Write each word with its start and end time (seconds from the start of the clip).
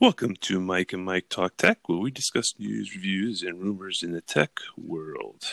Welcome 0.00 0.36
to 0.36 0.60
Mike 0.60 0.94
and 0.94 1.04
Mike 1.04 1.28
Talk 1.28 1.58
Tech, 1.58 1.86
where 1.86 1.98
we 1.98 2.10
discuss 2.10 2.54
news, 2.58 2.94
reviews, 2.94 3.42
and 3.42 3.60
rumors 3.60 4.02
in 4.02 4.12
the 4.12 4.22
tech 4.22 4.52
world. 4.74 5.44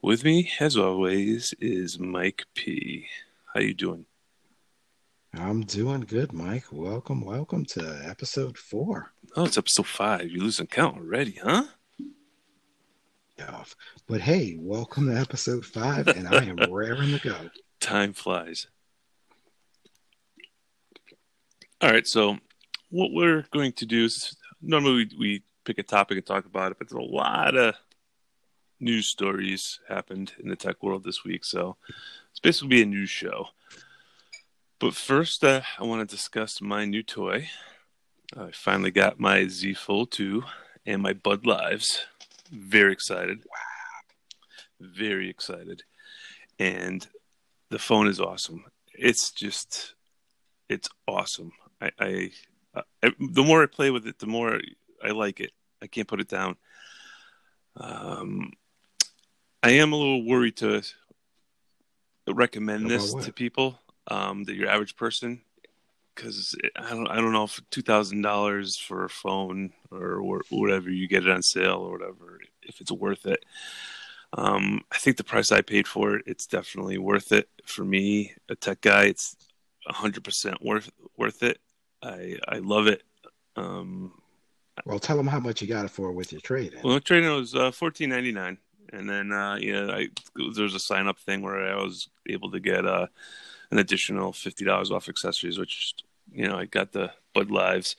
With 0.00 0.22
me, 0.22 0.52
as 0.60 0.76
always, 0.76 1.52
is 1.58 1.98
Mike 1.98 2.44
P. 2.54 3.08
How 3.52 3.58
you 3.58 3.74
doing? 3.74 4.06
I'm 5.34 5.62
doing 5.62 6.02
good, 6.02 6.32
Mike. 6.32 6.66
Welcome, 6.70 7.22
welcome 7.24 7.64
to 7.64 8.00
episode 8.04 8.56
four. 8.56 9.10
Oh, 9.34 9.46
it's 9.46 9.58
episode 9.58 9.88
five. 9.88 10.30
You're 10.30 10.44
losing 10.44 10.68
count 10.68 10.98
already, 10.98 11.40
huh? 11.42 11.64
Yeah. 13.36 13.64
But 14.06 14.20
hey, 14.20 14.56
welcome 14.56 15.12
to 15.12 15.20
episode 15.20 15.66
five, 15.66 16.06
and 16.06 16.28
I 16.28 16.44
am 16.44 16.58
raring 16.72 17.18
to 17.18 17.28
go. 17.28 17.50
Time 17.80 18.12
flies. 18.12 18.68
All 21.80 21.90
right, 21.90 22.06
so 22.06 22.38
what 22.92 23.10
we're 23.10 23.46
going 23.52 23.72
to 23.72 23.86
do 23.86 24.04
is 24.04 24.36
normally 24.60 25.08
we, 25.10 25.18
we 25.18 25.42
pick 25.64 25.78
a 25.78 25.82
topic 25.82 26.18
and 26.18 26.26
talk 26.26 26.44
about 26.44 26.72
it, 26.72 26.78
but 26.78 26.88
there's 26.88 27.02
a 27.02 27.10
lot 27.12 27.56
of 27.56 27.74
news 28.78 29.06
stories 29.06 29.80
happened 29.88 30.34
in 30.38 30.50
the 30.50 30.56
tech 30.56 30.82
world 30.82 31.02
this 31.02 31.24
week, 31.24 31.42
so 31.42 31.76
it's 32.30 32.38
basically 32.38 32.68
be 32.68 32.82
a 32.82 32.86
news 32.86 33.08
show. 33.08 33.48
But 34.78 34.94
first, 34.94 35.42
uh, 35.42 35.62
I 35.78 35.84
want 35.84 36.06
to 36.06 36.16
discuss 36.16 36.60
my 36.60 36.84
new 36.84 37.02
toy. 37.02 37.48
I 38.36 38.50
finally 38.52 38.90
got 38.90 39.18
my 39.18 39.46
Z 39.48 39.74
Fold 39.74 40.10
2 40.10 40.42
and 40.84 41.00
my 41.00 41.14
Buds 41.14 41.46
Live. 41.46 41.86
Very 42.50 42.92
excited. 42.92 43.38
Wow. 43.38 44.88
Very 44.94 45.30
excited. 45.30 45.84
And 46.58 47.06
the 47.70 47.78
phone 47.78 48.06
is 48.06 48.20
awesome. 48.20 48.64
It's 48.92 49.30
just, 49.30 49.94
it's 50.68 50.90
awesome. 51.08 51.52
I, 51.80 51.90
I 51.98 52.30
I, 52.74 53.12
the 53.18 53.42
more 53.42 53.62
I 53.62 53.66
play 53.66 53.90
with 53.90 54.06
it, 54.06 54.18
the 54.18 54.26
more 54.26 54.60
I 55.04 55.10
like 55.10 55.40
it. 55.40 55.52
I 55.82 55.86
can't 55.86 56.08
put 56.08 56.20
it 56.20 56.28
down. 56.28 56.56
Um, 57.76 58.52
I 59.62 59.72
am 59.72 59.92
a 59.92 59.96
little 59.96 60.24
worried 60.24 60.56
to 60.58 60.82
recommend 62.28 62.90
this 62.90 63.12
to 63.26 63.32
people, 63.32 63.78
um, 64.08 64.44
that 64.44 64.54
your 64.54 64.68
average 64.68 64.96
person, 64.96 65.42
because 66.14 66.54
I 66.76 66.90
don't, 66.90 67.08
I 67.08 67.16
don't 67.16 67.32
know 67.32 67.44
if 67.44 67.60
two 67.70 67.82
thousand 67.82 68.22
dollars 68.22 68.76
for 68.76 69.04
a 69.04 69.10
phone 69.10 69.72
or 69.90 70.22
whatever 70.50 70.90
you 70.90 71.08
get 71.08 71.24
it 71.24 71.30
on 71.30 71.42
sale 71.42 71.78
or 71.78 71.92
whatever, 71.92 72.40
if 72.62 72.80
it's 72.80 72.92
worth 72.92 73.26
it. 73.26 73.44
Um, 74.34 74.82
I 74.90 74.98
think 74.98 75.16
the 75.16 75.24
price 75.24 75.52
I 75.52 75.60
paid 75.60 75.86
for 75.86 76.16
it, 76.16 76.24
it's 76.26 76.46
definitely 76.46 76.98
worth 76.98 77.32
it 77.32 77.48
for 77.66 77.84
me, 77.84 78.32
a 78.48 78.54
tech 78.54 78.80
guy. 78.80 79.04
It's 79.04 79.36
hundred 79.86 80.24
percent 80.24 80.62
worth 80.62 80.90
worth 81.16 81.42
it. 81.42 81.58
I 82.02 82.36
I 82.48 82.58
love 82.58 82.86
it. 82.86 83.02
Um, 83.56 84.12
well, 84.84 84.98
tell 84.98 85.16
them 85.16 85.26
how 85.26 85.40
much 85.40 85.62
you 85.62 85.68
got 85.68 85.84
it 85.84 85.90
for 85.90 86.12
with 86.12 86.32
your 86.32 86.40
trade. 86.40 86.74
Well, 86.82 86.94
the 86.94 87.00
trade 87.00 87.28
was 87.28 87.54
uh, 87.54 87.70
fourteen 87.70 88.10
ninety 88.10 88.32
nine, 88.32 88.58
and 88.92 89.08
then 89.08 89.32
uh, 89.32 89.56
yeah, 89.60 89.86
I, 89.90 90.08
there 90.54 90.64
was 90.64 90.74
a 90.74 90.80
sign 90.80 91.06
up 91.06 91.18
thing 91.18 91.42
where 91.42 91.66
I 91.66 91.82
was 91.82 92.08
able 92.28 92.50
to 92.50 92.60
get 92.60 92.86
uh, 92.86 93.06
an 93.70 93.78
additional 93.78 94.32
fifty 94.32 94.64
dollars 94.64 94.90
off 94.90 95.08
accessories, 95.08 95.58
which 95.58 95.94
you 96.32 96.48
know 96.48 96.56
I 96.56 96.64
got 96.64 96.92
the 96.92 97.12
Buds 97.34 97.50
Live, 97.50 97.94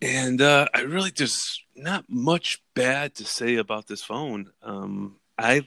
and 0.00 0.40
uh, 0.40 0.66
I 0.74 0.80
really 0.80 1.10
just 1.10 1.62
not 1.74 2.04
much 2.08 2.62
bad 2.74 3.14
to 3.16 3.24
say 3.24 3.56
about 3.56 3.86
this 3.86 4.02
phone. 4.02 4.50
Um, 4.62 5.16
I 5.38 5.66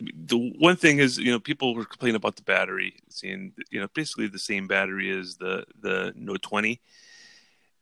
the 0.00 0.52
one 0.58 0.76
thing 0.76 0.98
is, 0.98 1.18
you 1.18 1.30
know, 1.30 1.40
people 1.40 1.74
were 1.74 1.84
complaining 1.84 2.16
about 2.16 2.36
the 2.36 2.42
battery, 2.42 2.96
seeing, 3.08 3.52
you 3.70 3.80
know, 3.80 3.88
basically 3.94 4.26
the 4.26 4.38
same 4.38 4.66
battery 4.66 5.16
as 5.16 5.36
the 5.36 5.64
the 5.80 6.12
Note 6.16 6.42
20, 6.42 6.80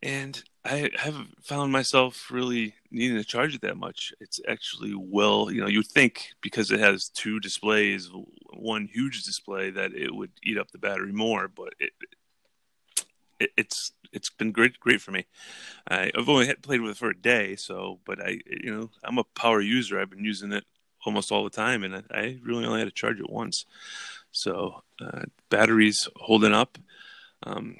and 0.02 0.42
I 0.64 0.90
haven't 0.96 1.42
found 1.42 1.72
myself 1.72 2.30
really 2.30 2.74
needing 2.90 3.16
to 3.16 3.24
charge 3.24 3.54
it 3.54 3.62
that 3.62 3.76
much. 3.76 4.12
It's 4.20 4.40
actually 4.48 4.94
well, 4.94 5.50
you 5.50 5.60
know, 5.60 5.68
you'd 5.68 5.86
think 5.86 6.30
because 6.40 6.70
it 6.70 6.80
has 6.80 7.08
two 7.08 7.40
displays, 7.40 8.10
one 8.52 8.88
huge 8.92 9.22
display, 9.24 9.70
that 9.70 9.92
it 9.94 10.14
would 10.14 10.32
eat 10.42 10.58
up 10.58 10.70
the 10.70 10.78
battery 10.78 11.12
more, 11.12 11.48
but 11.48 11.74
it, 11.80 11.92
it 13.40 13.50
it's 13.56 13.92
it's 14.12 14.30
been 14.30 14.52
great 14.52 14.78
great 14.80 15.00
for 15.00 15.12
me. 15.12 15.26
I've 15.88 16.28
only 16.28 16.46
had, 16.46 16.62
played 16.62 16.80
with 16.80 16.92
it 16.92 16.96
for 16.96 17.10
a 17.10 17.16
day, 17.16 17.56
so 17.56 18.00
but 18.04 18.20
I 18.20 18.38
you 18.46 18.74
know 18.74 18.90
I'm 19.02 19.18
a 19.18 19.24
power 19.24 19.60
user. 19.60 19.98
I've 19.98 20.10
been 20.10 20.24
using 20.24 20.52
it 20.52 20.64
almost 21.04 21.32
all 21.32 21.44
the 21.44 21.50
time, 21.50 21.84
and 21.84 22.04
I 22.10 22.38
really 22.42 22.64
only 22.64 22.80
had 22.80 22.88
to 22.88 22.92
charge 22.92 23.20
it 23.20 23.30
once. 23.30 23.64
So 24.30 24.82
uh, 25.00 25.22
batteries 25.50 26.08
holding 26.16 26.54
up. 26.54 26.78
Um, 27.44 27.76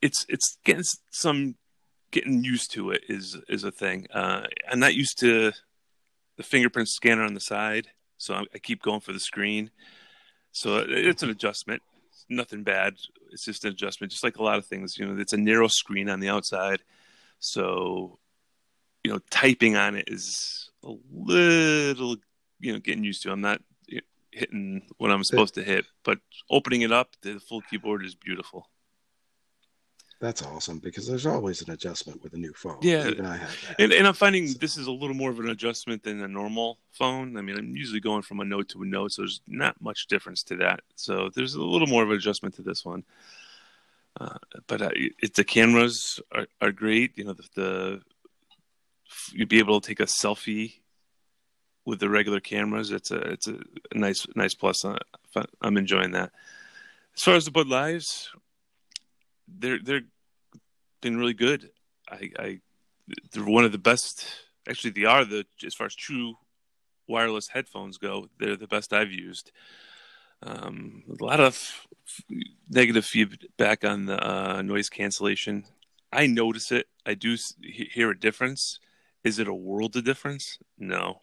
it's 0.00 0.24
it's 0.28 0.58
getting 0.64 0.84
some 1.10 1.56
getting 2.10 2.42
used 2.42 2.72
to 2.72 2.90
it 2.90 3.02
is 3.08 3.36
is 3.48 3.64
a 3.64 3.70
thing. 3.70 4.06
Uh, 4.12 4.42
I'm 4.70 4.80
not 4.80 4.94
used 4.94 5.18
to 5.20 5.52
the 6.36 6.42
fingerprint 6.42 6.88
scanner 6.88 7.22
on 7.22 7.34
the 7.34 7.40
side, 7.40 7.88
so 8.16 8.34
I, 8.34 8.44
I 8.54 8.58
keep 8.58 8.82
going 8.82 9.00
for 9.00 9.12
the 9.12 9.20
screen. 9.20 9.70
So 10.52 10.84
it's 10.88 11.22
an 11.22 11.30
adjustment. 11.30 11.82
It's 12.08 12.24
nothing 12.28 12.62
bad. 12.62 12.94
It's 13.30 13.44
just 13.44 13.64
an 13.64 13.72
adjustment, 13.72 14.12
just 14.12 14.24
like 14.24 14.38
a 14.38 14.42
lot 14.42 14.58
of 14.58 14.66
things. 14.66 14.96
You 14.96 15.06
know, 15.06 15.20
it's 15.20 15.32
a 15.34 15.36
narrow 15.36 15.68
screen 15.68 16.08
on 16.08 16.20
the 16.20 16.30
outside, 16.30 16.82
so 17.38 18.18
you 19.04 19.12
know 19.12 19.20
typing 19.30 19.76
on 19.76 19.96
it 19.96 20.08
is 20.08 20.70
a 20.84 20.92
little 21.12 22.16
you 22.60 22.72
know 22.72 22.78
getting 22.78 23.04
used 23.04 23.22
to. 23.22 23.32
I'm 23.32 23.40
not 23.40 23.60
hitting 24.30 24.82
what 24.98 25.10
I'm 25.10 25.24
supposed 25.24 25.54
to 25.54 25.62
hit, 25.62 25.84
but 26.04 26.18
opening 26.50 26.82
it 26.82 26.92
up, 26.92 27.16
the 27.22 27.40
full 27.40 27.60
keyboard 27.62 28.04
is 28.04 28.14
beautiful. 28.14 28.68
That's 30.20 30.42
awesome 30.42 30.80
because 30.80 31.06
there's 31.06 31.26
always 31.26 31.62
an 31.62 31.70
adjustment 31.70 32.22
with 32.24 32.34
a 32.34 32.36
new 32.36 32.52
phone. 32.52 32.78
Yeah, 32.80 33.08
and, 33.78 33.92
and 33.92 34.06
I'm 34.06 34.14
finding 34.14 34.52
this 34.54 34.76
is 34.76 34.88
a 34.88 34.92
little 34.92 35.14
more 35.14 35.30
of 35.30 35.38
an 35.38 35.48
adjustment 35.48 36.02
than 36.02 36.20
a 36.22 36.28
normal 36.28 36.78
phone. 36.90 37.36
I 37.36 37.40
mean, 37.40 37.56
I'm 37.56 37.76
usually 37.76 38.00
going 38.00 38.22
from 38.22 38.40
a 38.40 38.44
note 38.44 38.68
to 38.70 38.82
a 38.82 38.86
note, 38.86 39.12
so 39.12 39.22
there's 39.22 39.40
not 39.46 39.80
much 39.80 40.08
difference 40.08 40.42
to 40.44 40.56
that. 40.56 40.80
So 40.96 41.30
there's 41.36 41.54
a 41.54 41.62
little 41.62 41.86
more 41.86 42.02
of 42.02 42.10
an 42.10 42.16
adjustment 42.16 42.56
to 42.56 42.62
this 42.62 42.84
one. 42.84 43.04
Uh, 44.20 44.38
but 44.66 44.82
uh, 44.82 44.90
it, 44.94 45.34
the 45.34 45.44
cameras 45.44 46.18
are, 46.32 46.48
are 46.60 46.72
great. 46.72 47.16
You 47.16 47.24
know, 47.24 47.34
the, 47.34 47.48
the 47.54 48.02
you'd 49.30 49.48
be 49.48 49.60
able 49.60 49.80
to 49.80 49.86
take 49.86 50.00
a 50.00 50.04
selfie 50.04 50.80
with 51.88 52.00
the 52.00 52.10
regular 52.10 52.38
cameras. 52.38 52.90
It's 52.92 53.10
a 53.10 53.16
it's 53.16 53.48
a 53.48 53.58
nice 53.94 54.26
nice 54.36 54.54
plus. 54.54 54.84
Uh, 54.84 54.98
I'm 55.62 55.78
enjoying 55.78 56.12
that. 56.12 56.30
As 57.16 57.22
far 57.22 57.34
as 57.34 57.46
the 57.46 57.50
Buds 57.50 57.70
Live, 57.70 58.04
they're 59.48 59.78
they're 59.82 60.02
been 61.00 61.16
really 61.16 61.32
good. 61.32 61.70
I, 62.10 62.30
I 62.38 62.60
they're 63.32 63.42
one 63.42 63.64
of 63.64 63.72
the 63.72 63.78
best. 63.78 64.26
Actually, 64.68 64.90
they 64.90 65.06
are 65.06 65.24
the 65.24 65.46
as 65.64 65.74
far 65.74 65.86
as 65.86 65.94
true 65.94 66.34
wireless 67.08 67.48
headphones 67.48 67.96
go. 67.96 68.28
They're 68.38 68.56
the 68.56 68.66
best 68.66 68.92
I've 68.92 69.10
used. 69.10 69.50
Um, 70.42 71.04
a 71.08 71.24
lot 71.24 71.40
of 71.40 71.86
negative 72.68 73.06
feedback 73.06 73.82
on 73.84 74.04
the 74.04 74.18
uh, 74.24 74.60
noise 74.60 74.90
cancellation. 74.90 75.64
I 76.12 76.26
notice 76.26 76.70
it. 76.70 76.86
I 77.06 77.14
do 77.14 77.34
hear 77.62 78.10
a 78.10 78.18
difference. 78.18 78.78
Is 79.24 79.38
it 79.38 79.48
a 79.48 79.54
world 79.54 79.96
of 79.96 80.04
difference? 80.04 80.58
No 80.78 81.22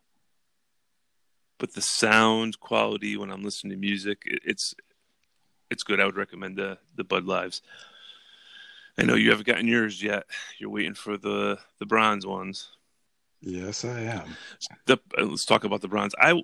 but 1.57 1.73
the 1.73 1.81
sound 1.81 2.59
quality 2.59 3.17
when 3.17 3.31
I'm 3.31 3.43
listening 3.43 3.71
to 3.71 3.77
music, 3.77 4.23
it, 4.25 4.41
it's 4.45 4.75
it's 5.71 5.83
good. 5.83 5.99
I 5.99 6.05
would 6.05 6.17
recommend 6.17 6.57
the 6.57 6.77
the 6.95 7.03
Buds 7.03 7.27
Live. 7.27 7.61
I 8.97 9.03
know 9.03 9.15
you 9.15 9.29
haven't 9.29 9.47
gotten 9.47 9.67
yours 9.67 10.01
yet. 10.01 10.25
You're 10.57 10.69
waiting 10.69 10.93
for 10.93 11.17
the 11.17 11.59
the 11.79 11.85
bronze 11.85 12.25
ones. 12.25 12.69
Yes, 13.41 13.85
I 13.85 14.01
am. 14.01 14.35
The, 14.85 14.97
uh, 15.17 15.25
let's 15.25 15.45
talk 15.45 15.63
about 15.63 15.81
the 15.81 15.87
bronze. 15.87 16.15
I 16.19 16.41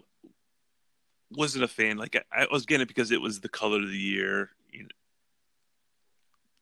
wasn't 1.31 1.63
a 1.63 1.67
fan. 1.67 1.97
Like 1.97 2.15
I, 2.31 2.43
I 2.43 2.47
was 2.51 2.65
getting 2.65 2.83
it 2.83 2.87
because 2.87 3.11
it 3.11 3.21
was 3.21 3.39
the 3.39 3.49
color 3.49 3.81
of 3.81 3.89
the 3.89 3.97
year. 3.97 4.49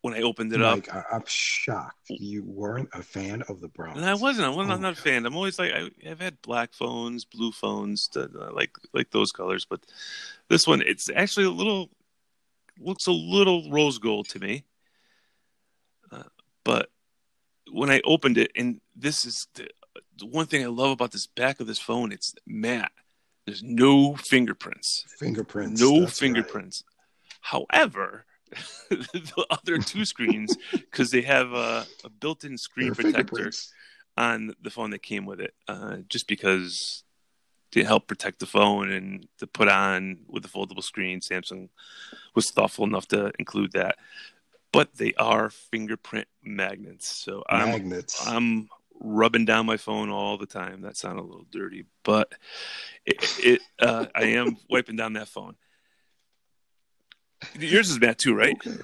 When 0.01 0.13
I 0.13 0.21
opened 0.21 0.53
it 0.53 0.59
Mike, 0.59 0.94
up. 0.95 1.06
I, 1.12 1.15
am 1.18 1.24
shocked 1.27 2.09
you 2.09 2.44
weren't 2.45 2.88
a 2.94 3.03
fan 3.03 3.44
of 3.50 3.59
the 3.59 3.68
Browns. 3.68 3.97
And 3.97 4.06
I 4.06 4.13
wasn't. 4.13 4.45
I 4.45 4.50
wasn't. 4.50 4.71
Oh, 4.71 4.75
I'm 4.75 4.81
not 4.81 4.95
God. 4.95 5.00
a 5.00 5.01
fan. 5.01 5.25
I'm 5.25 5.35
always 5.35 5.59
like 5.59 5.74
I, 5.74 5.89
have 6.07 6.21
had 6.21 6.41
black 6.41 6.74
phones, 6.74 7.25
blue 7.25 7.51
phones, 7.51 8.07
to, 8.09 8.29
uh, 8.39 8.51
like 8.53 8.71
like 8.94 9.12
those 9.12 9.33
colors. 9.33 9.65
But 9.69 9.81
this 10.47 10.65
one, 10.65 10.81
it's 10.81 11.09
actually 11.13 11.47
a 11.47 11.51
little 11.51 11.89
looks 12.79 13.07
a 13.07 13.12
little 13.12 13.69
rose 13.69 13.97
gold 13.97 14.29
to 14.29 14.39
me. 14.39 14.63
Uh, 16.12 16.24
but 16.63 16.89
when 17.71 17.89
I 17.89 18.01
opened 18.06 18.38
it, 18.38 18.51
and 18.56 18.79
this 18.95 19.25
is 19.25 19.47
the, 19.56 19.68
the 20.18 20.25
one 20.25 20.45
thing 20.45 20.63
I 20.63 20.68
love 20.68 20.91
about 20.91 21.12
this 21.12 21.27
back 21.27 21.59
of 21.59 21.68
this 21.68 21.79
phone, 21.79 22.12
it's 22.12 22.33
matte. 22.47 22.91
There's 23.45 23.63
no 23.63 24.15
fingerprints. 24.15 25.06
Fingerprints. 25.18 25.81
No 25.81 26.06
fingerprints. 26.07 26.83
Right. 26.85 27.65
However, 27.69 28.25
the 28.90 29.46
other 29.50 29.78
two 29.78 30.06
screens 30.06 30.56
because 30.72 31.12
they 31.12 31.22
have 31.22 31.54
a, 31.54 31.86
a 32.04 32.10
built-in 32.10 32.57
screen 32.57 32.94
They're 32.94 33.12
protector 33.12 33.51
on 34.18 34.54
the 34.62 34.69
phone 34.69 34.90
that 34.92 35.04
came 35.04 35.25
with 35.25 35.40
it, 35.40 35.54
uh, 35.68 35.98
just 36.10 36.28
because 36.28 37.04
to 37.72 37.84
help 37.84 38.07
protect 38.07 38.40
the 38.40 38.46
phone 38.48 38.92
and 38.92 39.28
to 39.38 39.46
put 39.48 39.68
on 39.69 40.19
with 40.28 40.44
the 40.44 40.50
foldable 40.50 40.84
screen. 40.84 41.19
Samsung 41.19 41.69
was 42.34 42.50
thoughtful 42.51 42.86
enough 42.86 43.07
to 43.10 43.31
include 43.38 43.74
that. 43.74 43.98
but 44.72 44.94
they 44.96 45.13
are 45.16 45.50
fingerprint 45.50 46.28
magnets. 46.44 47.07
So 47.07 47.44
I'm, 47.50 47.69
Magnets. 47.69 48.28
I'm 48.28 48.69
rubbing 49.00 49.46
down 49.46 49.66
my 49.66 49.78
phone 49.78 50.10
all 50.10 50.38
the 50.38 50.46
time. 50.46 50.81
That 50.81 50.98
sounded 50.98 51.22
a 51.22 51.25
little 51.25 51.48
dirty, 51.51 51.86
but 52.04 52.34
it, 53.06 53.18
it 53.40 53.62
uh, 53.80 54.06
I 54.16 54.24
am 54.24 54.57
wiping 54.69 54.96
down 54.96 55.13
that 55.13 55.28
phone. 55.28 55.56
Yours 57.59 57.89
is 57.89 58.00
matte 58.00 58.18
too, 58.18 58.36
right? 58.36 58.56
Okay. 58.65 58.81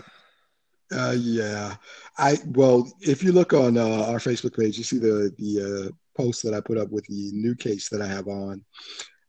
Uh, 0.92 1.16
yeah, 1.18 1.76
I 2.18 2.38
well, 2.48 2.92
if 3.02 3.24
you 3.24 3.32
look 3.32 3.54
on 3.54 3.78
uh, 3.78 4.06
our 4.08 4.20
Facebook 4.20 4.58
page, 4.58 4.78
you 4.78 4.84
see 4.84 5.00
the 5.00 5.34
the 5.38 5.90
uh, 5.90 6.22
post 6.22 6.44
that 6.44 6.54
I 6.54 6.62
put 6.62 6.78
up 6.78 6.92
with 6.92 7.06
the 7.08 7.32
new 7.34 7.56
case 7.56 7.90
that 7.90 8.02
I 8.02 8.08
have 8.08 8.28
on. 8.28 8.64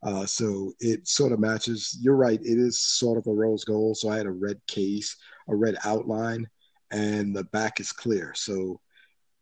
Uh, 0.03 0.27
so 0.27 0.73
it 0.81 1.09
sort 1.09 1.33
of 1.33 1.41
matches. 1.41 1.99
You're 2.01 2.17
right; 2.17 2.41
it 2.41 2.59
is 2.59 2.81
sort 2.81 3.19
of 3.19 3.27
a 3.27 3.33
rose 3.33 3.65
gold. 3.65 3.97
So 3.97 4.11
I 4.11 4.19
had 4.19 4.27
a 4.27 4.31
red 4.31 4.61
case, 4.67 5.17
a 5.49 5.57
red 5.57 5.77
outline, 5.85 6.47
and 6.91 7.35
the 7.35 7.45
back 7.45 7.81
is 7.81 7.91
clear. 7.91 8.33
So 8.35 8.81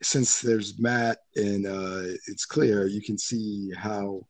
since 0.02 0.40
there's 0.40 0.78
matte 0.78 1.18
and 1.34 1.66
uh, 1.66 2.14
it's 2.28 2.44
clear, 2.46 2.86
you 2.86 3.02
can 3.02 3.18
see 3.18 3.72
how 3.76 4.26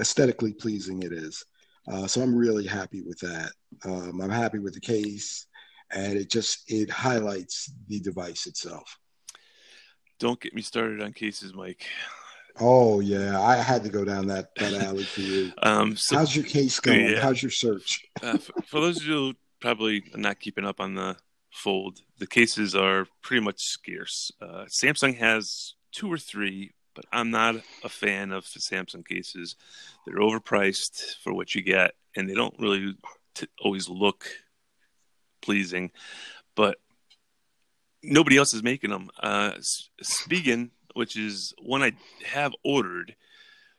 aesthetically 0.00 0.52
pleasing 0.52 1.02
it 1.02 1.12
is. 1.12 1.44
Uh, 1.90 2.06
so 2.06 2.20
I'm 2.20 2.34
really 2.34 2.66
happy 2.66 3.02
with 3.02 3.18
that. 3.20 3.52
Um, 3.84 4.20
I'm 4.20 4.30
happy 4.30 4.58
with 4.58 4.74
the 4.74 4.80
case, 4.80 5.46
and 5.90 6.18
it 6.18 6.30
just 6.30 6.70
it 6.70 6.90
highlights 6.90 7.72
the 7.88 8.00
device 8.00 8.46
itself. 8.46 8.98
Don't 10.18 10.40
get 10.40 10.54
me 10.54 10.62
started 10.62 11.00
on 11.00 11.12
cases, 11.12 11.54
Mike. 11.54 11.86
Oh 12.60 13.00
yeah, 13.00 13.40
I 13.40 13.56
had 13.56 13.84
to 13.84 13.88
go 13.88 14.04
down 14.04 14.26
that 14.26 14.54
that 14.56 14.74
alley 14.74 15.04
for 15.04 15.20
you. 15.20 15.52
Um, 15.62 15.96
so, 15.96 16.16
How's 16.16 16.34
your 16.34 16.44
case 16.44 16.80
going? 16.80 17.10
Yeah. 17.10 17.20
How's 17.20 17.42
your 17.42 17.50
search? 17.50 18.04
uh, 18.22 18.38
for, 18.38 18.62
for 18.62 18.80
those 18.80 18.98
of 18.98 19.06
you 19.06 19.14
who 19.14 19.34
probably 19.60 20.04
not 20.14 20.40
keeping 20.40 20.64
up 20.64 20.80
on 20.80 20.94
the 20.94 21.16
fold, 21.50 22.00
the 22.18 22.26
cases 22.26 22.74
are 22.74 23.06
pretty 23.22 23.44
much 23.44 23.60
scarce. 23.60 24.30
Uh, 24.40 24.64
Samsung 24.68 25.16
has 25.18 25.74
two 25.92 26.12
or 26.12 26.18
three, 26.18 26.72
but 26.98 27.06
I'm 27.12 27.30
not 27.30 27.54
a 27.84 27.88
fan 27.88 28.32
of 28.32 28.44
Samsung 28.44 29.06
cases. 29.06 29.54
They're 30.04 30.16
overpriced 30.16 31.14
for 31.22 31.32
what 31.32 31.54
you 31.54 31.62
get, 31.62 31.94
and 32.16 32.28
they 32.28 32.34
don't 32.34 32.56
really 32.58 32.96
t- 33.36 33.46
always 33.60 33.88
look 33.88 34.26
pleasing. 35.40 35.92
But 36.56 36.78
nobody 38.02 38.36
else 38.36 38.52
is 38.52 38.64
making 38.64 38.90
them. 38.90 39.10
Uh, 39.22 39.52
Spigen, 40.02 40.70
which 40.94 41.16
is 41.16 41.54
one 41.62 41.84
I 41.84 41.92
have 42.26 42.52
ordered, 42.64 43.14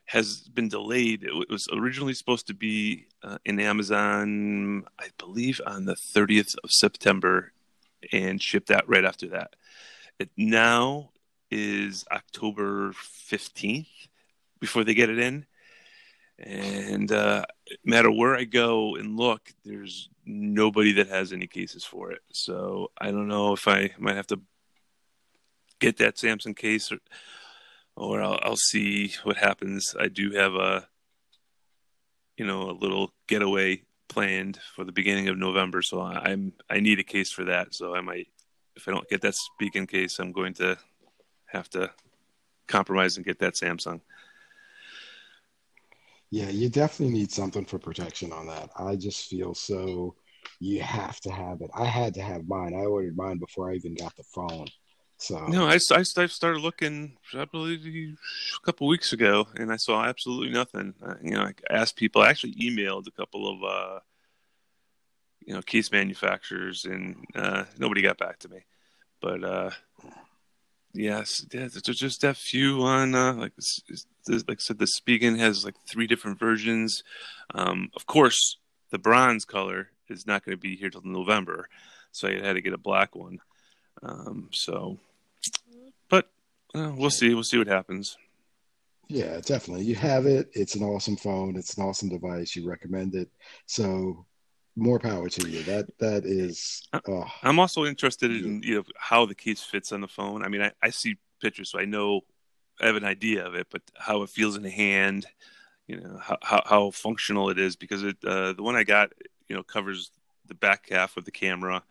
has 0.06 0.48
been 0.54 0.69
delayed. 0.69 1.25
It 1.25 1.50
was 1.50 1.68
originally 1.74 2.13
supposed 2.13 2.48
to 2.48 2.54
be 2.54 3.07
uh, 3.21 3.39
in 3.44 3.60
Amazon, 3.60 4.86
I 4.98 5.07
believe, 5.18 5.60
on 5.68 5.83
the 5.83 5.95
30th 5.95 6.56
of 6.63 6.71
September, 6.71 7.51
and 8.13 8.42
shipped 8.42 8.71
out 8.71 8.88
right 8.88 9.04
after 9.04 9.27
that. 9.27 9.57
It 10.19 10.30
now 10.38 11.10
is 11.51 12.05
October 12.11 12.91
15th 12.91 13.87
before 14.59 14.83
they 14.83 14.93
get 14.93 15.09
it 15.09 15.19
in. 15.19 15.45
And 16.37 17.11
uh, 17.11 17.45
no 17.69 17.75
matter 17.83 18.11
where 18.11 18.35
I 18.35 18.45
go 18.45 18.95
and 18.95 19.17
look, 19.17 19.53
there's 19.65 20.09
nobody 20.25 20.93
that 20.93 21.09
has 21.09 21.33
any 21.33 21.47
cases 21.47 21.83
for 21.83 22.11
it. 22.11 22.21
So 22.31 22.91
I 22.97 23.11
don't 23.11 23.27
know 23.27 23.53
if 23.53 23.67
I 23.67 23.91
might 23.97 24.15
have 24.15 24.27
to 24.27 24.39
get 25.79 25.97
that 25.97 26.15
Samsung 26.15 26.55
case 26.55 26.91
or, 26.91 26.99
or 27.95 28.21
I'll, 28.21 28.39
I'll 28.41 28.55
see 28.55 29.13
what 29.23 29.37
happens. 29.37 29.95
I 29.99 30.07
do 30.07 30.31
have 30.31 30.53
a, 30.53 30.87
you 32.37 32.45
know, 32.45 32.69
a 32.69 32.71
little 32.71 33.13
getaway 33.27 33.83
planned 34.07 34.59
for 34.75 34.85
the 34.85 34.91
beginning 34.93 35.27
of 35.27 35.37
November. 35.37 35.81
So 35.81 36.01
I'm, 36.01 36.53
I 36.69 36.79
need 36.79 36.99
a 36.99 37.03
case 37.03 37.31
for 37.31 37.43
that. 37.45 37.73
So 37.73 37.95
I 37.95 38.01
might, 38.01 38.27
if 38.77 38.87
I 38.87 38.91
don't 38.91 39.09
get 39.09 39.21
that 39.21 39.35
Spigen 39.35 39.89
case, 39.89 40.19
I'm 40.19 40.31
going 40.31 40.53
to 40.55 40.77
have 41.51 41.69
to 41.71 41.91
compromise 42.67 43.17
and 43.17 43.25
get 43.25 43.39
that 43.39 43.55
Samsung. 43.55 44.01
Yeah, 46.31 46.49
you 46.49 46.69
definitely 46.69 47.13
need 47.13 47.31
something 47.31 47.65
for 47.65 47.79
protection 47.79 48.31
on 48.31 48.47
that. 48.47 48.69
I 48.77 48.95
just 48.95 49.27
feel 49.27 49.55
so 49.55 50.15
you 50.59 50.81
have 50.81 51.19
to 51.21 51.31
have 51.31 51.61
it. 51.61 51.71
I 51.73 51.85
had 51.85 52.13
to 52.15 52.21
have 52.21 52.47
mine. 52.47 52.73
I 52.73 52.85
ordered 52.85 53.17
mine 53.17 53.39
before 53.39 53.71
I 53.71 53.75
even 53.75 53.95
got 53.95 54.15
the 54.15 54.23
phone. 54.23 54.67
So 55.17 55.39
No, 55.47 55.65
I, 55.65 55.79
I, 55.91 55.99
I 55.99 56.25
started 56.27 56.61
looking 56.61 57.17
probably 57.31 57.75
a 57.75 58.65
couple 58.65 58.87
weeks 58.87 59.11
ago, 59.11 59.47
and 59.55 59.71
I 59.71 59.75
saw 59.75 60.03
absolutely 60.05 60.51
nothing. 60.51 60.93
Uh, 61.03 61.15
you 61.21 61.31
know, 61.31 61.41
I 61.41 61.53
asked 61.69 61.95
people. 61.95 62.21
I 62.21 62.29
actually 62.29 62.53
emailed 62.55 63.07
a 63.07 63.11
couple 63.11 63.51
of 63.51 63.63
uh, 63.63 63.99
you 65.45 65.53
know 65.53 65.61
case 65.61 65.91
manufacturers, 65.91 66.85
and 66.85 67.25
uh, 67.35 67.65
nobody 67.77 68.01
got 68.01 68.17
back 68.17 68.39
to 68.39 68.49
me. 68.49 68.59
But 69.21 69.43
uh, 69.43 69.71
yes, 70.94 71.45
yeah, 71.51 71.68
there's 71.68 72.00
just 72.00 72.21
that 72.21 72.38
few 72.38 72.81
on 72.83 73.15
uh, 73.15 73.33
like 73.33 73.53
like 74.27 74.57
I 74.57 74.62
said, 74.62 74.80
the 74.80 74.88
Spigen 74.88 75.38
has 75.38 75.65
like 75.65 75.75
three 75.88 76.07
different 76.07 76.39
versions. 76.39 77.03
Um, 77.53 77.89
of 77.95 78.06
course, 78.06 78.57
the 78.91 79.00
bronze 79.00 79.45
color 79.45 79.89
is 80.07 80.27
not 80.27 80.44
going 80.45 80.56
to 80.57 80.62
be 80.62 80.75
here 80.75 80.89
till 80.89 81.01
November, 81.03 81.68
so 82.12 82.27
I 82.27 82.39
had 82.39 82.53
to 82.53 82.62
get 82.62 82.74
a 82.74 82.77
black 82.77 83.15
one. 83.15 83.39
Um, 84.03 84.50
so, 84.51 84.97
but 86.09 86.30
uh, 86.75 86.92
we'll 86.95 87.09
see. 87.09 87.33
We'll 87.33 87.44
see 87.44 87.57
what 87.57 87.68
happens. 87.68 88.18
yeah, 89.07 89.39
definitely. 89.44 89.85
You 89.85 89.95
have 89.95 90.25
it. 90.25 90.50
It's 90.53 90.75
an 90.75 90.83
awesome 90.83 91.18
phone. 91.18 91.56
It's 91.56 91.77
an 91.77 91.83
awesome 91.83 92.09
device. 92.09 92.56
You 92.56 92.69
recommend 92.69 93.15
it. 93.15 93.30
So 93.65 94.25
more 94.75 95.00
power 95.00 95.30
to 95.30 95.50
you. 95.50 95.63
That 95.63 95.88
that 96.00 96.25
is 96.25 96.88
oh, 97.07 97.25
I'm 97.44 97.60
also 97.60 97.86
interested 97.86 98.31
in 98.31 98.62
you 98.63 98.75
know 98.75 98.83
how 98.98 99.25
the 99.25 99.36
case 99.36 99.62
fits 99.62 99.92
on 99.92 100.01
the 100.01 100.07
phone. 100.07 100.44
I 100.44 100.48
mean, 100.48 100.62
I, 100.62 100.71
I 100.81 100.89
see 100.89 101.18
pictures, 101.42 101.71
so 101.71 101.80
I 101.80 101.86
know 101.86 102.21
I 102.81 102.86
have 102.88 102.95
an 102.95 103.06
idea 103.06 103.45
of 103.45 103.56
it, 103.56 103.68
but 103.69 103.81
how 103.98 104.24
it 104.24 104.30
feels 104.30 104.56
in 104.56 104.63
the 104.63 104.69
hand, 104.69 105.25
you 105.88 106.00
know, 106.00 106.18
how 106.21 106.38
how, 106.42 106.63
how 106.66 106.92
functional 106.92 107.50
it 107.50 107.60
is 107.60 107.75
because 107.75 108.04
it 108.04 108.18
uh, 108.25 108.54
the 108.54 108.63
one 108.63 108.75
I 108.75 108.83
got, 108.83 109.12
you 109.48 109.56
know, 109.56 109.63
covers 109.63 110.12
the 110.48 110.56
back 110.56 110.89
half 110.89 111.18
of 111.18 111.25
the 111.25 111.31
camera, 111.31 111.83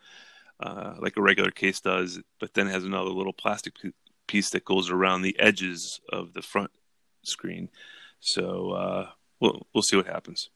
uh, 0.61 0.95
like 0.99 1.17
a 1.17 1.23
regular 1.23 1.51
case 1.51 1.81
does, 1.81 2.21
but 2.41 2.55
then 2.55 2.67
has 2.67 2.85
another 2.85 3.11
little 3.11 3.33
plastic 3.33 3.75
piece 4.27 4.51
that 4.51 4.65
goes 4.65 4.91
around 4.91 5.23
the 5.23 5.39
edges 5.39 6.01
of 6.11 6.35
the 6.35 6.43
front 6.43 6.71
screen. 7.23 7.69
So 8.21 8.71
uh, 8.71 9.11
we'll 9.41 9.67
we'll 9.73 9.83
see 9.83 9.97
what 9.97 10.07
happens. 10.07 10.51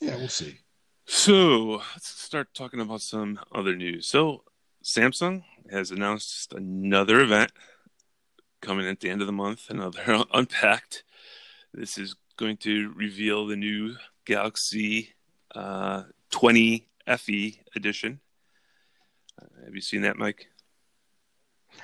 Yeah, 0.00 0.16
we'll 0.16 0.28
see. 0.28 0.58
So 1.06 1.80
let's 1.94 2.08
start 2.08 2.52
talking 2.54 2.80
about 2.80 3.00
some 3.00 3.38
other 3.54 3.74
news. 3.74 4.06
So 4.06 4.44
Samsung 4.84 5.42
has 5.70 5.90
announced 5.90 6.52
another 6.52 7.20
event 7.20 7.52
coming 8.60 8.86
at 8.86 9.00
the 9.00 9.10
end 9.10 9.20
of 9.20 9.26
the 9.26 9.32
month, 9.32 9.70
another 9.70 10.24
Unpacked. 10.34 11.04
This 11.72 11.98
is 11.98 12.14
going 12.36 12.56
to 12.58 12.92
reveal 12.94 13.46
the 13.46 13.56
new 13.56 13.96
Galaxy 14.24 15.14
uh, 15.54 16.04
20 16.30 16.86
FE 17.16 17.60
edition. 17.74 18.20
Uh, 19.40 19.64
have 19.64 19.74
you 19.74 19.80
seen 19.80 20.02
that, 20.02 20.16
Mike? 20.16 20.48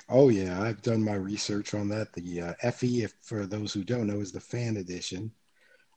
Oh 0.09 0.29
yeah, 0.29 0.61
I've 0.61 0.81
done 0.81 1.03
my 1.03 1.15
research 1.15 1.73
on 1.73 1.87
that. 1.89 2.13
The 2.13 2.41
uh, 2.41 2.71
FE, 2.71 3.03
if, 3.03 3.13
for 3.21 3.45
those 3.45 3.73
who 3.73 3.83
don't 3.83 4.07
know, 4.07 4.19
is 4.19 4.31
the 4.31 4.39
fan 4.39 4.77
edition, 4.77 5.31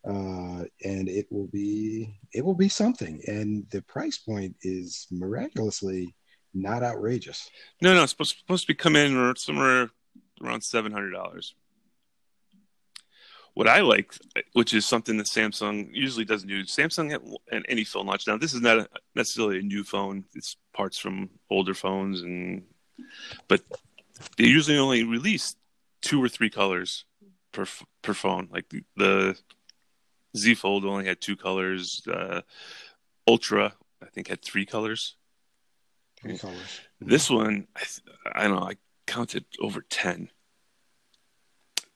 uh, 0.09 0.65
and 0.85 1.09
it 1.09 1.27
will 1.31 1.49
be 1.49 2.19
it 2.33 2.45
will 2.45 2.55
be 2.55 2.69
something. 2.69 3.21
And 3.27 3.69
the 3.71 3.83
price 3.83 4.19
point 4.19 4.57
is 4.63 5.07
miraculously 5.11 6.15
not 6.55 6.83
outrageous. 6.83 7.51
No, 7.83 7.95
no, 7.95 8.03
it's 8.03 8.13
supposed, 8.13 8.37
supposed 8.39 8.63
to 8.65 8.73
be 8.73 8.75
coming 8.75 9.13
in 9.13 9.37
somewhere 9.37 9.91
around 10.43 10.63
seven 10.63 10.93
hundred 10.93 11.11
dollars. 11.11 11.55
What 13.53 13.69
I 13.69 13.81
like, 13.81 14.15
which 14.53 14.73
is 14.73 14.87
something 14.87 15.17
that 15.17 15.27
Samsung 15.27 15.89
usually 15.93 16.25
doesn't 16.25 16.49
do, 16.49 16.63
Samsung 16.63 17.39
and 17.51 17.67
any 17.69 17.83
phone 17.83 18.07
launch. 18.07 18.27
Now, 18.27 18.39
this 18.39 18.55
is 18.55 18.61
not 18.61 18.79
a, 18.79 18.89
necessarily 19.17 19.59
a 19.59 19.63
new 19.63 19.85
phone; 19.85 20.25
it's 20.35 20.57
parts 20.73 20.97
from 20.97 21.29
older 21.51 21.75
phones, 21.75 22.23
and 22.23 22.63
but 23.49 23.61
they 24.37 24.45
usually 24.45 24.79
only 24.79 25.05
release 25.05 25.57
two 26.01 26.23
or 26.23 26.29
three 26.29 26.51
colors 26.51 27.05
per 27.53 27.67
per 28.01 28.15
phone. 28.15 28.49
Like 28.51 28.73
the 28.97 29.37
Z 30.37 30.55
Fold 30.55 30.85
only 30.85 31.07
had 31.07 31.21
two 31.21 31.37
colors. 31.37 32.03
Uh, 32.07 32.43
Ultra, 33.27 33.75
I 34.03 34.07
think, 34.07 34.29
had 34.29 34.43
three 34.43 34.67
colors. 34.67 35.17
Three 36.21 36.39
colors. 36.39 36.81
This 37.01 37.31
one, 37.31 37.67
I, 37.77 37.83
I 38.35 38.49
don't 38.49 38.57
know, 38.57 38.67
I 38.67 38.77
counted 39.07 39.45
over 39.61 39.81
10. 39.83 40.31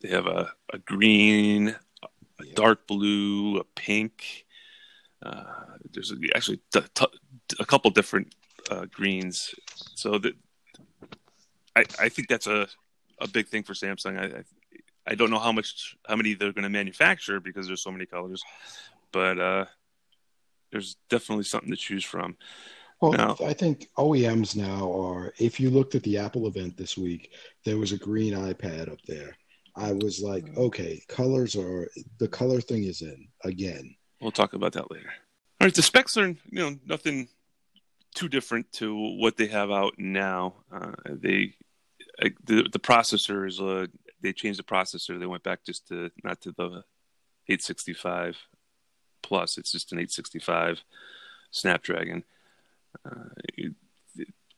They 0.00 0.08
have 0.08 0.26
a, 0.26 0.52
a 0.72 0.78
green, 0.78 1.68
a 2.02 2.08
Yeah. 2.44 2.52
dark 2.54 2.86
blue, 2.86 3.58
a 3.58 3.64
pink. 3.76 4.46
Uh, 5.22 5.44
there's 5.92 6.12
actually 6.34 6.60
t- 6.72 6.80
t- 6.94 7.06
a 7.60 7.64
couple 7.64 7.90
different 7.90 8.34
uh, 8.70 8.86
greens. 8.86 9.54
So 9.94 10.18
that 10.18 10.34
I, 11.76 11.84
I 12.00 12.08
think 12.08 12.28
that's 12.28 12.46
a, 12.48 12.66
a 13.20 13.28
big 13.28 13.46
thing 13.48 13.62
for 13.62 13.74
Samsung. 13.74 14.18
I, 14.18 14.38
I 14.38 14.42
I 15.06 15.14
don't 15.14 15.30
know 15.30 15.38
how 15.38 15.52
much 15.52 15.96
how 16.06 16.16
many 16.16 16.34
they're 16.34 16.52
going 16.52 16.62
to 16.64 16.70
manufacture 16.70 17.40
because 17.40 17.66
there's 17.66 17.82
so 17.82 17.90
many 17.90 18.06
colors, 18.06 18.42
but 19.12 19.38
uh, 19.38 19.64
there's 20.70 20.96
definitely 21.08 21.44
something 21.44 21.70
to 21.70 21.76
choose 21.76 22.04
from. 22.04 22.36
Well, 23.00 23.12
no. 23.12 23.36
I 23.44 23.52
think 23.52 23.88
OEMs 23.98 24.54
now 24.54 24.92
are. 24.92 25.34
If 25.38 25.58
you 25.58 25.70
looked 25.70 25.96
at 25.96 26.04
the 26.04 26.18
Apple 26.18 26.46
event 26.46 26.76
this 26.76 26.96
week, 26.96 27.32
there 27.64 27.78
was 27.78 27.90
a 27.90 27.98
green 27.98 28.32
iPad 28.32 28.90
up 28.90 29.00
there. 29.08 29.36
I 29.74 29.92
was 29.92 30.20
like, 30.20 30.44
mm. 30.44 30.56
okay, 30.56 31.02
colors 31.08 31.56
are 31.56 31.88
the 32.18 32.28
color 32.28 32.60
thing 32.60 32.84
is 32.84 33.02
in 33.02 33.28
again. 33.44 33.96
We'll 34.20 34.30
talk 34.30 34.52
about 34.52 34.72
that 34.74 34.90
later. 34.90 35.12
All 35.60 35.66
right, 35.66 35.74
the 35.74 35.82
specs 35.82 36.16
are 36.16 36.28
you 36.28 36.36
know 36.52 36.76
nothing 36.86 37.28
too 38.14 38.28
different 38.28 38.70
to 38.72 38.94
what 39.18 39.36
they 39.36 39.48
have 39.48 39.70
out 39.70 39.94
now. 39.98 40.54
Uh, 40.72 40.92
they 41.06 41.54
uh, 42.22 42.28
the 42.44 42.68
the 42.70 42.78
processors 42.78 43.60
uh, 43.60 43.86
they 44.22 44.32
changed 44.32 44.58
the 44.58 44.64
processor. 44.64 45.18
They 45.18 45.26
went 45.26 45.42
back 45.42 45.64
just 45.64 45.88
to 45.88 46.10
not 46.24 46.40
to 46.42 46.52
the 46.52 46.84
865 47.48 48.36
plus. 49.22 49.58
It's 49.58 49.72
just 49.72 49.92
an 49.92 49.98
865 49.98 50.82
Snapdragon. 51.50 52.24
Uh, 53.04 53.28
it, 53.54 53.74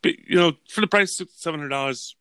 but 0.02 0.18
you 0.18 0.36
know, 0.36 0.52
for 0.68 0.80
the 0.82 0.86
price 0.86 1.18
of 1.20 1.28
seven 1.30 1.60
hundred 1.60 1.70
dollars, 1.70 2.16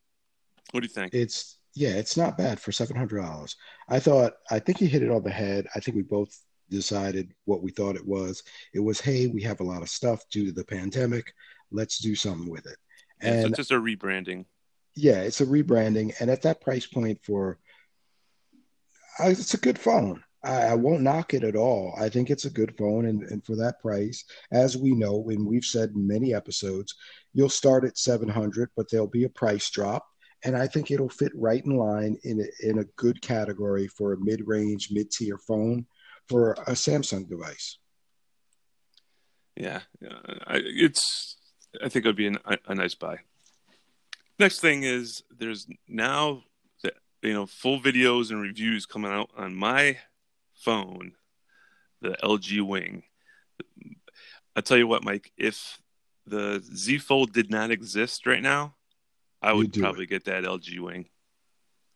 what 0.71 0.81
do 0.81 0.85
you 0.85 0.93
think? 0.93 1.13
It's 1.13 1.57
yeah, 1.75 1.89
it's 1.89 2.15
not 2.15 2.37
bad 2.37 2.59
for 2.59 2.71
seven 2.71 2.95
hundred 2.95 3.21
dollars. 3.21 3.57
I 3.89 3.99
thought 3.99 4.33
I 4.49 4.59
think 4.59 4.79
you 4.79 4.87
hit 4.87 5.03
it 5.03 5.11
on 5.11 5.23
the 5.23 5.31
head. 5.31 5.67
I 5.75 5.79
think 5.79 5.97
we 5.97 6.03
both 6.03 6.39
decided 6.69 7.33
what 7.45 7.61
we 7.61 7.71
thought 7.71 7.95
it 7.95 8.05
was. 8.05 8.43
It 8.73 8.79
was, 8.79 8.99
hey, 8.99 9.27
we 9.27 9.41
have 9.43 9.59
a 9.59 9.65
lot 9.65 9.81
of 9.81 9.89
stuff 9.89 10.23
due 10.29 10.45
to 10.45 10.51
the 10.51 10.65
pandemic. 10.65 11.33
Let's 11.71 11.99
do 11.99 12.15
something 12.15 12.49
with 12.49 12.65
it. 12.65 12.77
And 13.19 13.41
yeah, 13.41 13.47
it's 13.47 13.57
just 13.57 13.71
a 13.71 13.75
rebranding. 13.75 14.45
Yeah, 14.95 15.21
it's 15.21 15.41
a 15.41 15.45
rebranding, 15.45 16.13
and 16.19 16.29
at 16.29 16.43
that 16.43 16.61
price 16.61 16.85
point, 16.85 17.19
for 17.23 17.57
uh, 19.19 19.29
it's 19.29 19.53
a 19.53 19.59
good 19.59 19.79
phone. 19.79 20.23
I, 20.43 20.63
I, 20.63 20.73
won't 20.75 21.01
knock 21.01 21.33
it 21.33 21.43
at 21.43 21.55
all. 21.55 21.95
I 21.99 22.09
think 22.09 22.29
it's 22.29 22.45
a 22.45 22.49
good 22.49 22.77
phone, 22.77 23.05
and, 23.05 23.23
and 23.23 23.43
for 23.45 23.55
that 23.55 23.79
price, 23.79 24.23
as 24.51 24.77
we 24.77 24.91
know, 24.91 25.29
and 25.29 25.47
we've 25.47 25.65
said 25.65 25.91
in 25.95 26.07
many 26.07 26.33
episodes, 26.33 26.93
you'll 27.33 27.49
start 27.49 27.85
at 27.85 27.97
700, 27.97 28.69
but 28.75 28.89
there'll 28.89 29.07
be 29.07 29.23
a 29.23 29.29
price 29.29 29.69
drop, 29.69 30.05
and 30.43 30.55
I 30.55 30.67
think 30.67 30.91
it'll 30.91 31.09
fit 31.09 31.31
right 31.35 31.63
in 31.63 31.77
line 31.77 32.17
in 32.23 32.41
a, 32.41 32.67
in 32.69 32.79
a 32.79 32.85
good 32.95 33.21
category 33.21 33.87
for 33.87 34.13
a 34.13 34.19
mid-range, 34.19 34.89
mid-tier 34.91 35.37
phone 35.37 35.85
for 36.27 36.53
a 36.53 36.71
Samsung 36.71 37.27
device. 37.27 37.77
Yeah, 39.55 39.81
it's. 40.49 41.37
I 41.83 41.89
think 41.89 42.05
it 42.05 42.09
would 42.09 42.15
be 42.15 42.27
an, 42.27 42.39
a 42.67 42.75
nice 42.75 42.95
buy. 42.95 43.19
Next 44.39 44.59
thing 44.59 44.83
is 44.83 45.23
there's 45.37 45.67
now 45.87 46.43
you 47.23 47.33
know 47.33 47.45
full 47.45 47.79
videos 47.79 48.29
and 48.29 48.41
reviews 48.41 48.85
coming 48.85 49.11
out 49.11 49.29
on 49.35 49.55
my 49.55 49.97
phone, 50.55 51.13
the 52.01 52.15
LG 52.23 52.61
Wing. 52.61 53.03
I 54.55 54.61
tell 54.61 54.77
you 54.77 54.87
what, 54.87 55.03
Mike, 55.03 55.31
if 55.37 55.79
the 56.27 56.61
Z 56.75 56.99
Fold 56.99 57.33
did 57.33 57.49
not 57.49 57.71
exist 57.71 58.27
right 58.27 58.41
now, 58.41 58.75
I 59.41 59.53
would 59.53 59.73
probably 59.73 60.03
it. 60.03 60.09
get 60.09 60.25
that 60.25 60.43
LG 60.43 60.79
Wing. 60.79 61.05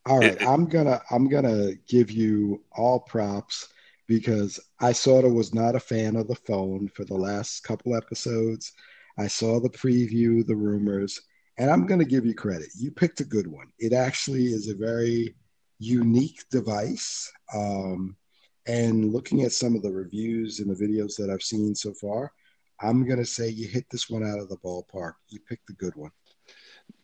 All 0.06 0.18
right, 0.18 0.32
it, 0.32 0.42
it, 0.42 0.48
I'm 0.48 0.66
gonna 0.66 1.00
I'm 1.10 1.28
gonna 1.28 1.74
give 1.86 2.10
you 2.10 2.62
all 2.72 3.00
props 3.00 3.68
because 4.06 4.58
I 4.80 4.92
sort 4.92 5.24
of 5.24 5.32
was 5.32 5.54
not 5.54 5.76
a 5.76 5.80
fan 5.80 6.16
of 6.16 6.28
the 6.28 6.34
phone 6.34 6.88
for 6.88 7.04
the 7.04 7.14
last 7.16 7.62
couple 7.62 7.94
episodes. 7.94 8.72
I 9.18 9.26
saw 9.26 9.60
the 9.60 9.68
preview, 9.68 10.46
the 10.46 10.56
rumors, 10.56 11.20
and 11.58 11.70
I'm 11.70 11.86
going 11.86 11.98
to 11.98 12.06
give 12.06 12.24
you 12.24 12.34
credit. 12.34 12.68
You 12.76 12.90
picked 12.90 13.20
a 13.20 13.24
good 13.24 13.46
one. 13.46 13.66
It 13.78 13.92
actually 13.92 14.46
is 14.46 14.68
a 14.68 14.74
very 14.74 15.34
unique 15.78 16.42
device. 16.50 17.30
Um, 17.54 18.16
and 18.66 19.12
looking 19.12 19.42
at 19.42 19.52
some 19.52 19.74
of 19.74 19.82
the 19.82 19.90
reviews 19.90 20.60
and 20.60 20.70
the 20.70 20.86
videos 20.86 21.16
that 21.16 21.30
I've 21.30 21.42
seen 21.42 21.74
so 21.74 21.92
far, 21.94 22.32
I'm 22.80 23.04
going 23.06 23.18
to 23.18 23.24
say 23.24 23.48
you 23.48 23.66
hit 23.66 23.86
this 23.90 24.08
one 24.08 24.24
out 24.24 24.38
of 24.38 24.48
the 24.48 24.58
ballpark. 24.58 25.14
You 25.28 25.40
picked 25.40 25.70
a 25.70 25.74
good 25.74 25.96
one. 25.96 26.12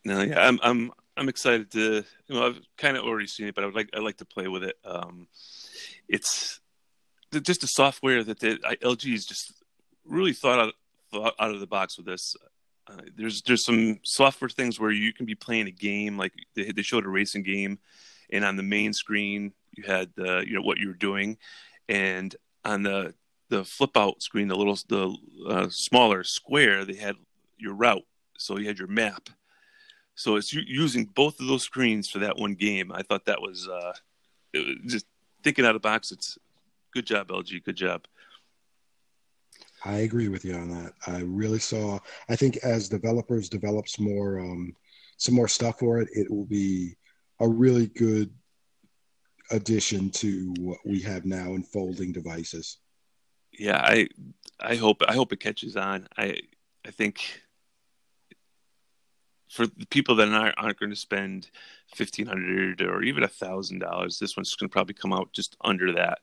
No, 0.05 0.23
yeah, 0.23 0.47
I'm 0.47 0.61
I'm 0.63 0.93
I'm 1.17 1.29
excited 1.29 1.71
to. 1.73 2.05
You 2.29 2.35
know, 2.35 2.47
I've 2.47 2.61
kind 2.77 2.97
of 2.97 3.05
already 3.05 3.27
seen 3.27 3.49
it, 3.49 3.55
but 3.55 3.65
I 3.65 3.67
would 3.67 3.75
like 3.75 3.91
I 3.95 4.01
like 4.01 4.19
to 4.19 4.25
play 4.25 4.49
with 4.49 4.63
it. 4.63 4.77
Um, 4.85 5.27
it's 6.09 6.61
just 7.33 7.63
the 7.63 7.67
software 7.67 8.23
that 8.23 8.39
the 8.39 8.59
LG 8.83 9.13
is 9.13 9.27
just 9.27 9.63
really 10.05 10.33
thought 10.33 10.59
out 10.59 10.75
thought 11.11 11.35
out 11.41 11.53
of 11.53 11.61
the 11.61 11.67
box 11.67 11.97
with 11.97 12.07
this. 12.07 12.37
Uh, 12.87 13.03
there's 13.17 13.43
there's 13.43 13.65
some 13.65 13.99
software 14.03 14.49
things 14.49 14.79
where 14.79 14.91
you 14.91 15.13
can 15.13 15.27
be 15.27 15.35
playing 15.35 15.67
a 15.67 15.71
game 15.71 16.19
like 16.19 16.33
they, 16.55 16.71
they 16.73 16.83
showed 16.83 17.07
a 17.07 17.09
racing 17.09 17.43
game, 17.43 17.79
and 18.31 18.45
on 18.45 18.57
the 18.57 18.63
main 18.63 18.93
screen 18.93 19.53
you 19.73 19.85
had 19.85 20.11
the 20.17 20.45
you 20.47 20.55
know 20.55 20.63
what 20.63 20.79
you 20.79 20.89
were 20.89 20.95
doing, 20.95 21.39
and 21.89 22.37
on 22.65 22.83
the 22.83 23.15
the 23.49 23.65
flip 23.65 23.97
out 23.97 24.23
screen, 24.23 24.49
the 24.49 24.57
little 24.57 24.79
the 24.89 25.17
uh, 25.49 25.69
smaller 25.71 26.25
square, 26.25 26.85
they 26.85 26.97
had 26.97 27.17
your 27.59 27.75
route, 27.75 28.05
so 28.37 28.59
you 28.59 28.67
had 28.67 28.79
your 28.79 28.89
map. 28.89 29.29
So 30.15 30.37
it's 30.37 30.53
using 30.53 31.07
both 31.07 31.41
of 31.41 31.47
those 31.47 31.63
screens 31.65 32.09
for 32.09 32.21
that 32.21 32.39
one 32.39 32.55
game. 32.55 32.93
I 32.93 33.03
thought 33.03 33.27
that 33.27 33.41
was, 33.41 33.69
uh, 33.69 33.93
was 34.55 34.77
just 34.87 35.07
thinking 35.43 35.65
out 35.65 35.75
of 35.75 35.83
the 35.83 35.89
box. 35.89 36.13
It's 36.13 36.39
good 36.93 37.07
job, 37.07 37.29
LG. 37.29 37.65
Good 37.65 37.77
job. 37.77 38.07
I 39.85 39.99
agree 39.99 40.29
with 40.29 40.45
you 40.45 40.55
on 40.55 40.71
that. 40.71 40.93
I 41.07 41.21
really 41.21 41.59
saw. 41.59 41.99
I 42.29 42.37
think 42.37 42.57
as 42.59 42.89
developers 42.89 43.49
develop 43.49 43.89
some 43.89 44.07
more 44.07 44.41
um, 44.41 44.75
some 45.17 45.35
more 45.35 45.49
stuff 45.49 45.79
for 45.79 46.01
it, 46.01 46.09
it 46.13 46.31
will 46.31 46.47
be 46.47 46.97
a 47.41 47.49
really 47.49 47.89
good 47.89 48.33
addition 49.51 50.11
to 50.11 50.55
what 50.59 50.79
we 50.87 51.01
have 51.03 51.25
now 51.27 51.55
in 51.55 51.63
folding 51.63 52.13
devices. 52.13 52.79
Yeah, 53.53 53.79
I 53.79 54.09
I 54.59 54.77
hope 54.77 55.03
I 55.07 55.15
hope 55.15 55.33
it 55.33 55.41
catches 55.41 55.77
on. 55.77 56.09
I 56.17 56.41
I 56.87 56.91
think 56.91 57.43
for 59.51 59.67
the 59.67 59.87
people 59.87 60.17
that 60.17 60.29
aren't, 60.29 60.59
aren't 60.59 60.81
going 60.81 60.91
to 60.91 60.97
spend 60.97 61.51
fifteen 61.95 62.27
hundred 62.27 62.81
or 62.81 63.03
even 63.03 63.23
a 63.23 63.29
thousand 63.29 63.81
dollars, 63.81 64.19
this 64.19 64.37
one's 64.37 64.55
going 64.55 64.69
to 64.69 64.73
probably 64.73 64.95
come 64.95 65.13
out 65.13 65.33
just 65.33 65.57
under 65.63 65.93
that 65.93 66.21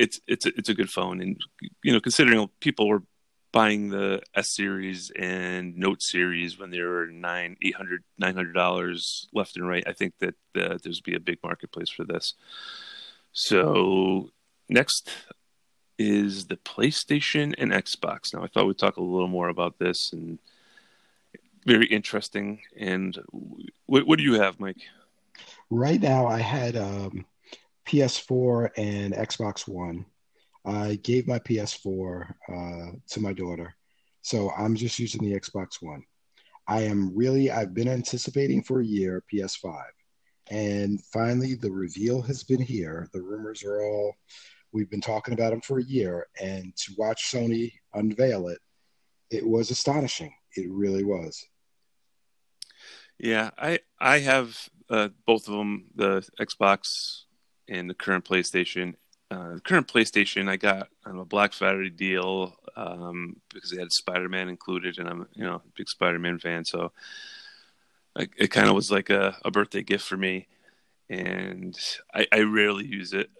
it's 0.00 0.18
it's 0.26 0.46
it's 0.46 0.68
a 0.68 0.74
good 0.74 0.90
phone, 0.90 1.20
and 1.20 1.40
you 1.84 1.92
know, 1.92 2.00
considering 2.00 2.48
people 2.60 2.88
were 2.88 3.02
buying 3.52 3.90
the 3.90 4.22
S 4.34 4.54
series 4.54 5.10
and 5.18 5.76
Note 5.76 6.02
series 6.02 6.58
when 6.58 6.70
they 6.70 6.80
were 6.80 7.06
nine, 7.06 7.56
eight 7.62 7.74
hundred, 7.74 8.02
nine 8.18 8.34
hundred 8.34 8.54
dollars 8.54 9.28
left 9.32 9.56
and 9.56 9.68
right, 9.68 9.84
I 9.86 9.92
think 9.92 10.14
that 10.20 10.34
uh, 10.56 10.78
there's 10.82 11.00
be 11.00 11.14
a 11.14 11.20
big 11.20 11.38
marketplace 11.42 11.90
for 11.90 12.04
this. 12.04 12.34
So 13.32 14.30
next 14.68 15.10
is 15.98 16.46
the 16.46 16.56
PlayStation 16.56 17.54
and 17.58 17.72
Xbox. 17.72 18.32
Now 18.32 18.42
I 18.42 18.46
thought 18.46 18.66
we'd 18.66 18.78
talk 18.78 18.96
a 18.96 19.02
little 19.02 19.28
more 19.28 19.48
about 19.48 19.78
this 19.78 20.12
and 20.12 20.38
very 21.66 21.86
interesting. 21.86 22.60
And 22.78 23.18
what, 23.86 24.06
what 24.06 24.18
do 24.18 24.24
you 24.24 24.40
have, 24.40 24.58
Mike? 24.58 24.80
Right 25.68 26.00
now, 26.00 26.26
I 26.26 26.40
had 26.40 26.76
um, 26.76 27.26
PS4 27.90 28.70
and 28.76 29.14
Xbox 29.14 29.66
One. 29.66 30.06
I 30.64 30.94
gave 31.02 31.26
my 31.26 31.40
PS4 31.40 32.34
uh, 32.48 32.92
to 33.08 33.20
my 33.20 33.32
daughter, 33.32 33.74
so 34.22 34.52
I'm 34.56 34.76
just 34.76 34.98
using 35.00 35.22
the 35.22 35.38
Xbox 35.38 35.82
One. 35.82 36.04
I 36.68 36.82
am 36.82 37.12
really, 37.16 37.50
I've 37.50 37.74
been 37.74 37.88
anticipating 37.88 38.62
for 38.62 38.80
a 38.80 38.86
year 38.86 39.24
PS5, 39.32 39.82
and 40.52 41.02
finally 41.12 41.54
the 41.54 41.72
reveal 41.72 42.22
has 42.22 42.44
been 42.44 42.62
here. 42.62 43.08
The 43.12 43.22
rumors 43.22 43.64
are 43.64 43.82
all, 43.82 44.14
we've 44.70 44.90
been 44.90 45.00
talking 45.00 45.34
about 45.34 45.50
them 45.50 45.60
for 45.60 45.80
a 45.80 45.84
year, 45.84 46.28
and 46.40 46.76
to 46.76 46.94
watch 46.96 47.32
Sony 47.32 47.72
unveil 47.94 48.46
it, 48.48 48.60
it 49.30 49.44
was 49.44 49.72
astonishing. 49.72 50.32
It 50.54 50.70
really 50.70 51.02
was. 51.02 51.44
Yeah, 53.18 53.50
I 53.58 53.80
I 53.98 54.20
have 54.20 54.56
uh, 54.88 55.08
both 55.26 55.48
of 55.48 55.54
them, 55.54 55.86
the 55.96 56.24
Xbox 56.40 57.24
and 57.70 57.88
the 57.88 57.94
current 57.94 58.24
PlayStation. 58.24 58.94
Uh, 59.30 59.54
the 59.54 59.60
current 59.60 59.86
PlayStation 59.86 60.48
I 60.48 60.56
got 60.56 60.88
on 61.06 61.18
a 61.18 61.24
Black 61.24 61.52
Friday 61.52 61.88
deal 61.88 62.56
um, 62.76 63.36
because 63.54 63.70
they 63.70 63.78
had 63.78 63.92
Spider 63.92 64.28
Man 64.28 64.48
included, 64.48 64.98
and 64.98 65.08
I'm 65.08 65.28
you 65.34 65.44
know 65.44 65.54
a 65.54 65.62
big 65.76 65.88
Spider 65.88 66.18
Man 66.18 66.38
fan, 66.38 66.64
so 66.64 66.92
I, 68.16 68.28
it 68.36 68.50
kind 68.50 68.68
of 68.68 68.74
was 68.74 68.90
like 68.90 69.10
a, 69.10 69.36
a, 69.44 69.50
birthday 69.50 69.82
gift 69.82 70.04
for 70.04 70.16
me. 70.16 70.48
And 71.08 71.78
I, 72.14 72.26
I 72.32 72.40
rarely 72.40 72.84
use 72.84 73.12
it. 73.12 73.30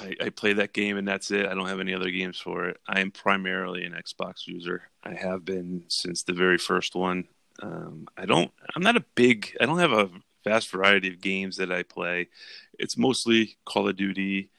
I, 0.00 0.16
I, 0.20 0.28
play 0.30 0.54
that 0.54 0.72
game 0.72 0.96
and 0.96 1.06
that's 1.06 1.30
it. 1.30 1.46
I 1.46 1.54
don't 1.54 1.68
have 1.68 1.80
any 1.80 1.94
other 1.94 2.10
games 2.10 2.38
for 2.38 2.66
it. 2.66 2.80
I 2.88 3.00
am 3.00 3.10
primarily 3.10 3.84
an 3.84 3.92
Xbox 3.92 4.46
user. 4.46 4.82
I 5.04 5.14
have 5.14 5.44
been 5.44 5.84
since 5.88 6.22
the 6.22 6.32
very 6.32 6.58
first 6.58 6.94
one. 6.94 7.28
Um, 7.62 8.08
I 8.16 8.26
don't. 8.26 8.50
I'm 8.74 8.82
not 8.82 8.96
a 8.96 9.04
big. 9.14 9.56
I 9.60 9.66
don't 9.66 9.78
have 9.78 9.92
a 9.92 10.10
vast 10.44 10.70
variety 10.70 11.08
of 11.08 11.20
games 11.20 11.56
that 11.56 11.72
I 11.72 11.82
play. 11.82 12.28
It's 12.78 12.96
mostly 12.96 13.56
Call 13.64 13.88
of 13.88 13.96
Duty. 13.96 14.50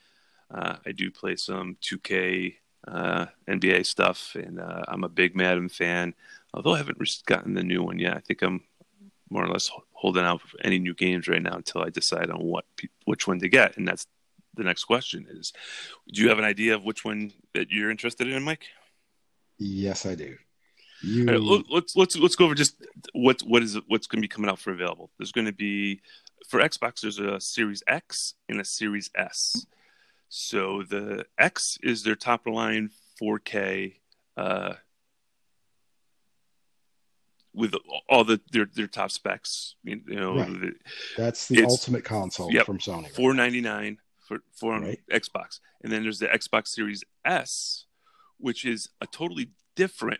Uh, 0.53 0.77
I 0.85 0.91
do 0.91 1.11
play 1.11 1.35
some 1.35 1.77
2K, 1.81 2.55
uh, 2.87 3.27
NBA 3.47 3.85
stuff, 3.85 4.35
and 4.35 4.59
uh, 4.59 4.83
I'm 4.87 5.03
a 5.03 5.09
big 5.09 5.35
Madden 5.35 5.69
fan. 5.69 6.13
Although 6.53 6.73
I 6.73 6.77
haven't 6.77 7.25
gotten 7.25 7.53
the 7.53 7.63
new 7.63 7.83
one 7.83 7.99
yet, 7.99 8.15
I 8.15 8.19
think 8.19 8.41
I'm 8.41 8.61
more 9.29 9.43
or 9.43 9.49
less 9.49 9.71
holding 9.91 10.23
out 10.23 10.41
for 10.41 10.57
any 10.63 10.79
new 10.79 10.93
games 10.93 11.27
right 11.27 11.41
now 11.41 11.55
until 11.55 11.81
I 11.81 11.89
decide 11.89 12.29
on 12.29 12.41
what 12.41 12.65
which 13.05 13.27
one 13.27 13.39
to 13.39 13.49
get. 13.49 13.77
And 13.77 13.87
that's 13.87 14.07
the 14.55 14.63
next 14.63 14.85
question: 14.85 15.27
is 15.29 15.51
Do 16.11 16.21
you 16.21 16.29
have 16.29 16.39
an 16.39 16.45
idea 16.45 16.75
of 16.75 16.83
which 16.83 17.03
one 17.03 17.33
that 17.53 17.71
you're 17.71 17.91
interested 17.91 18.27
in, 18.27 18.43
Mike? 18.43 18.65
Yes, 19.57 20.05
I 20.05 20.15
do. 20.15 20.37
You, 21.01 21.25
right, 21.25 21.63
let's 21.69 21.95
let's 21.95 22.17
let's 22.17 22.35
go 22.35 22.45
over 22.45 22.55
just 22.55 22.75
what 23.13 23.41
what 23.41 23.61
is 23.61 23.77
what's 23.87 24.07
going 24.07 24.21
to 24.21 24.27
be 24.27 24.29
coming 24.29 24.49
out 24.49 24.59
for 24.59 24.71
available. 24.71 25.11
There's 25.17 25.31
going 25.31 25.45
to 25.45 25.53
be 25.53 26.01
for 26.47 26.59
Xbox. 26.59 27.01
There's 27.01 27.19
a 27.19 27.39
Series 27.39 27.83
X 27.87 28.35
and 28.49 28.59
a 28.61 28.65
Series 28.65 29.09
S. 29.15 29.65
So 30.29 30.83
the 30.83 31.25
X 31.37 31.77
is 31.83 32.03
their 32.03 32.15
top 32.15 32.47
line 32.47 32.89
4K 33.21 33.95
uh, 34.37 34.73
with 37.53 37.73
all 38.09 38.23
the 38.23 38.41
their 38.51 38.65
their 38.73 38.87
top 38.87 39.11
specs. 39.11 39.75
You 39.83 40.01
know, 40.07 40.37
right. 40.37 40.47
the, 40.47 40.73
that's 41.17 41.47
the 41.47 41.63
ultimate 41.63 42.03
console 42.03 42.51
yep, 42.51 42.65
from 42.65 42.79
Sony. 42.79 43.09
Four 43.09 43.33
ninety 43.33 43.61
nine 43.61 43.97
for 44.27 44.39
for 44.53 44.79
right. 44.79 44.99
Xbox, 45.11 45.59
and 45.83 45.91
then 45.91 46.03
there's 46.03 46.19
the 46.19 46.27
Xbox 46.27 46.67
Series 46.69 47.03
S, 47.23 47.85
which 48.37 48.65
is 48.65 48.89
a 49.01 49.07
totally 49.07 49.51
different 49.75 50.19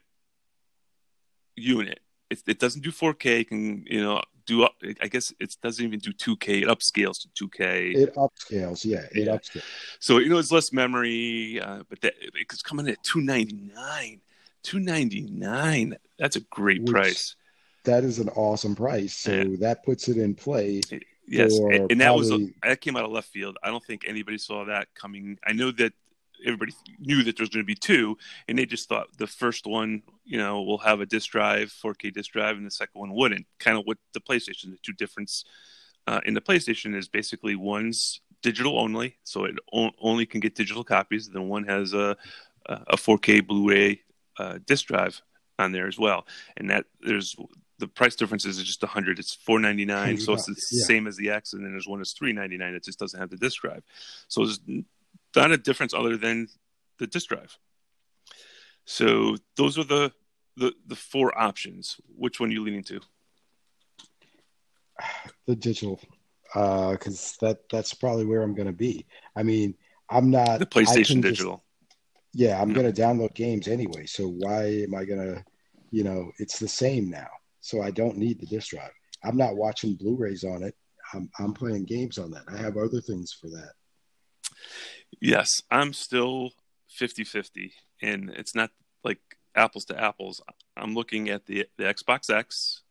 unit. 1.55 1.99
It, 2.29 2.41
it 2.47 2.59
doesn't 2.59 2.81
do 2.81 2.91
4K. 2.91 3.41
It 3.41 3.49
can 3.49 3.85
you 3.87 4.01
know 4.01 4.21
do 4.45 4.67
I 5.01 5.07
guess 5.07 5.33
it 5.39 5.55
doesn't 5.61 5.83
even 5.83 5.99
do 5.99 6.13
2K. 6.13 6.63
It 6.63 6.67
upscales 6.67 7.21
to 7.21 7.47
2K. 7.47 7.95
It 7.95 8.15
upscales, 8.15 8.85
yeah. 8.85 9.05
It 9.11 9.25
yeah. 9.25 9.37
upscales. 9.37 9.63
So 9.99 10.19
you 10.19 10.29
know 10.29 10.37
it's 10.37 10.51
less 10.51 10.71
memory, 10.71 11.59
uh, 11.59 11.83
but 11.89 12.01
that, 12.01 12.13
it's 12.35 12.61
coming 12.61 12.87
at 12.87 13.01
299. 13.03 14.21
299. 14.63 15.97
That's 16.17 16.35
a 16.35 16.41
great 16.41 16.81
Which, 16.81 16.91
price. 16.91 17.35
That 17.83 18.03
is 18.03 18.19
an 18.19 18.29
awesome 18.29 18.75
price. 18.75 19.13
So 19.13 19.31
yeah. 19.31 19.57
that 19.59 19.85
puts 19.85 20.07
it 20.07 20.17
in 20.17 20.33
play. 20.33 20.81
Yes, 21.27 21.57
and, 21.57 21.91
and 21.91 22.01
that 22.01 22.07
probably... 22.07 22.29
was 22.31 22.51
that 22.63 22.81
came 22.81 22.95
out 22.95 23.05
of 23.05 23.11
left 23.11 23.29
field. 23.29 23.57
I 23.63 23.69
don't 23.69 23.83
think 23.83 24.03
anybody 24.07 24.37
saw 24.37 24.65
that 24.65 24.87
coming. 24.95 25.39
I 25.45 25.53
know 25.53 25.71
that 25.71 25.93
everybody 26.45 26.73
knew 26.99 27.23
that 27.23 27.37
there's 27.37 27.49
going 27.49 27.63
to 27.63 27.67
be 27.67 27.75
two, 27.75 28.17
and 28.47 28.57
they 28.57 28.65
just 28.65 28.87
thought 28.87 29.17
the 29.17 29.27
first 29.27 29.65
one, 29.65 30.03
you 30.23 30.37
know, 30.37 30.61
will 30.61 30.77
have 30.77 31.01
a 31.01 31.05
disk 31.05 31.31
drive, 31.31 31.73
4K 31.83 32.13
disk 32.13 32.31
drive, 32.31 32.57
and 32.57 32.65
the 32.65 32.71
second 32.71 32.99
one 32.99 33.13
wouldn't. 33.13 33.45
Kind 33.59 33.77
of 33.77 33.85
what 33.85 33.97
the 34.13 34.21
PlayStation, 34.21 34.71
the 34.71 34.77
two 34.81 34.93
difference 34.93 35.43
uh, 36.07 36.21
in 36.25 36.33
the 36.33 36.41
PlayStation 36.41 36.95
is 36.95 37.07
basically 37.07 37.55
one's 37.55 38.21
digital 38.41 38.79
only, 38.79 39.17
so 39.23 39.45
it 39.45 39.55
o- 39.73 39.91
only 39.99 40.25
can 40.25 40.39
get 40.39 40.55
digital 40.55 40.83
copies. 40.83 41.27
Then 41.29 41.49
one 41.49 41.65
has 41.65 41.93
a 41.93 42.15
a 42.67 42.97
4K 42.97 43.45
Blu-ray 43.45 44.01
uh, 44.39 44.57
disk 44.65 44.87
drive 44.87 45.21
on 45.59 45.71
there 45.71 45.87
as 45.87 45.99
well, 45.99 46.25
and 46.57 46.69
that 46.69 46.85
there's 47.01 47.35
the 47.77 47.87
price 47.87 48.15
difference 48.15 48.45
is 48.45 48.61
just 48.63 48.81
100 48.81 49.19
it's 49.19 49.33
499 49.33 50.17
so 50.19 50.33
it's 50.33 50.45
the 50.45 50.55
yeah. 50.71 50.85
same 50.85 51.07
as 51.07 51.17
the 51.17 51.29
x 51.29 51.51
and 51.51 51.61
then 51.61 51.71
there's 51.71 51.87
one 51.87 51.99
that's 51.99 52.13
399 52.13 52.73
it 52.73 52.83
just 52.85 52.99
doesn't 52.99 53.19
have 53.19 53.29
the 53.29 53.35
disk 53.35 53.61
drive 53.61 53.83
so 54.29 54.45
there's 54.45 54.59
not 55.35 55.51
a 55.51 55.57
difference 55.57 55.93
other 55.93 56.17
than 56.17 56.47
the 56.99 57.07
disk 57.07 57.29
drive. 57.29 57.57
So 58.85 59.37
those 59.57 59.77
are 59.77 59.83
the 59.83 60.11
the, 60.57 60.73
the 60.87 60.95
four 60.95 61.37
options. 61.37 61.97
Which 62.07 62.39
one 62.39 62.49
are 62.49 62.53
you 62.53 62.63
leaning 62.63 62.83
to? 62.83 63.01
The 65.47 65.55
digital, 65.55 65.99
because 66.53 67.37
uh, 67.41 67.47
that 67.47 67.59
that's 67.69 67.93
probably 67.93 68.25
where 68.25 68.41
I'm 68.41 68.55
going 68.55 68.67
to 68.67 68.73
be. 68.73 69.05
I 69.35 69.43
mean, 69.43 69.75
I'm 70.09 70.31
not 70.31 70.59
the 70.59 70.65
PlayStation 70.65 71.21
digital. 71.21 71.53
Just, 71.53 71.97
yeah, 72.33 72.61
I'm 72.61 72.73
going 72.73 72.91
to 72.91 73.01
download 73.01 73.33
games 73.33 73.67
anyway. 73.67 74.05
So 74.05 74.27
why 74.27 74.83
am 74.83 74.95
I 74.95 75.03
going 75.03 75.19
to, 75.19 75.43
you 75.91 76.03
know, 76.03 76.31
it's 76.39 76.59
the 76.59 76.67
same 76.67 77.09
now. 77.09 77.27
So 77.59 77.81
I 77.81 77.91
don't 77.91 78.17
need 78.17 78.39
the 78.39 78.45
disk 78.45 78.69
drive. 78.69 78.91
I'm 79.23 79.37
not 79.37 79.55
watching 79.57 79.95
Blu-rays 79.95 80.43
on 80.43 80.63
it. 80.63 80.75
I'm 81.13 81.29
I'm 81.39 81.53
playing 81.53 81.85
games 81.85 82.17
on 82.17 82.31
that. 82.31 82.43
I 82.47 82.57
have 82.57 82.77
other 82.77 83.01
things 83.01 83.33
for 83.33 83.49
that. 83.49 83.73
Yes, 85.21 85.61
I'm 85.71 85.93
still 85.93 86.51
50-50 86.99 87.71
and 88.01 88.29
it's 88.31 88.55
not 88.55 88.71
like 89.03 89.19
apples 89.55 89.85
to 89.85 90.01
apples. 90.01 90.41
I'm 90.75 90.93
looking 90.93 91.29
at 91.29 91.45
the 91.45 91.67
the 91.77 91.85
Xbox 91.85 92.29
X 92.29 92.81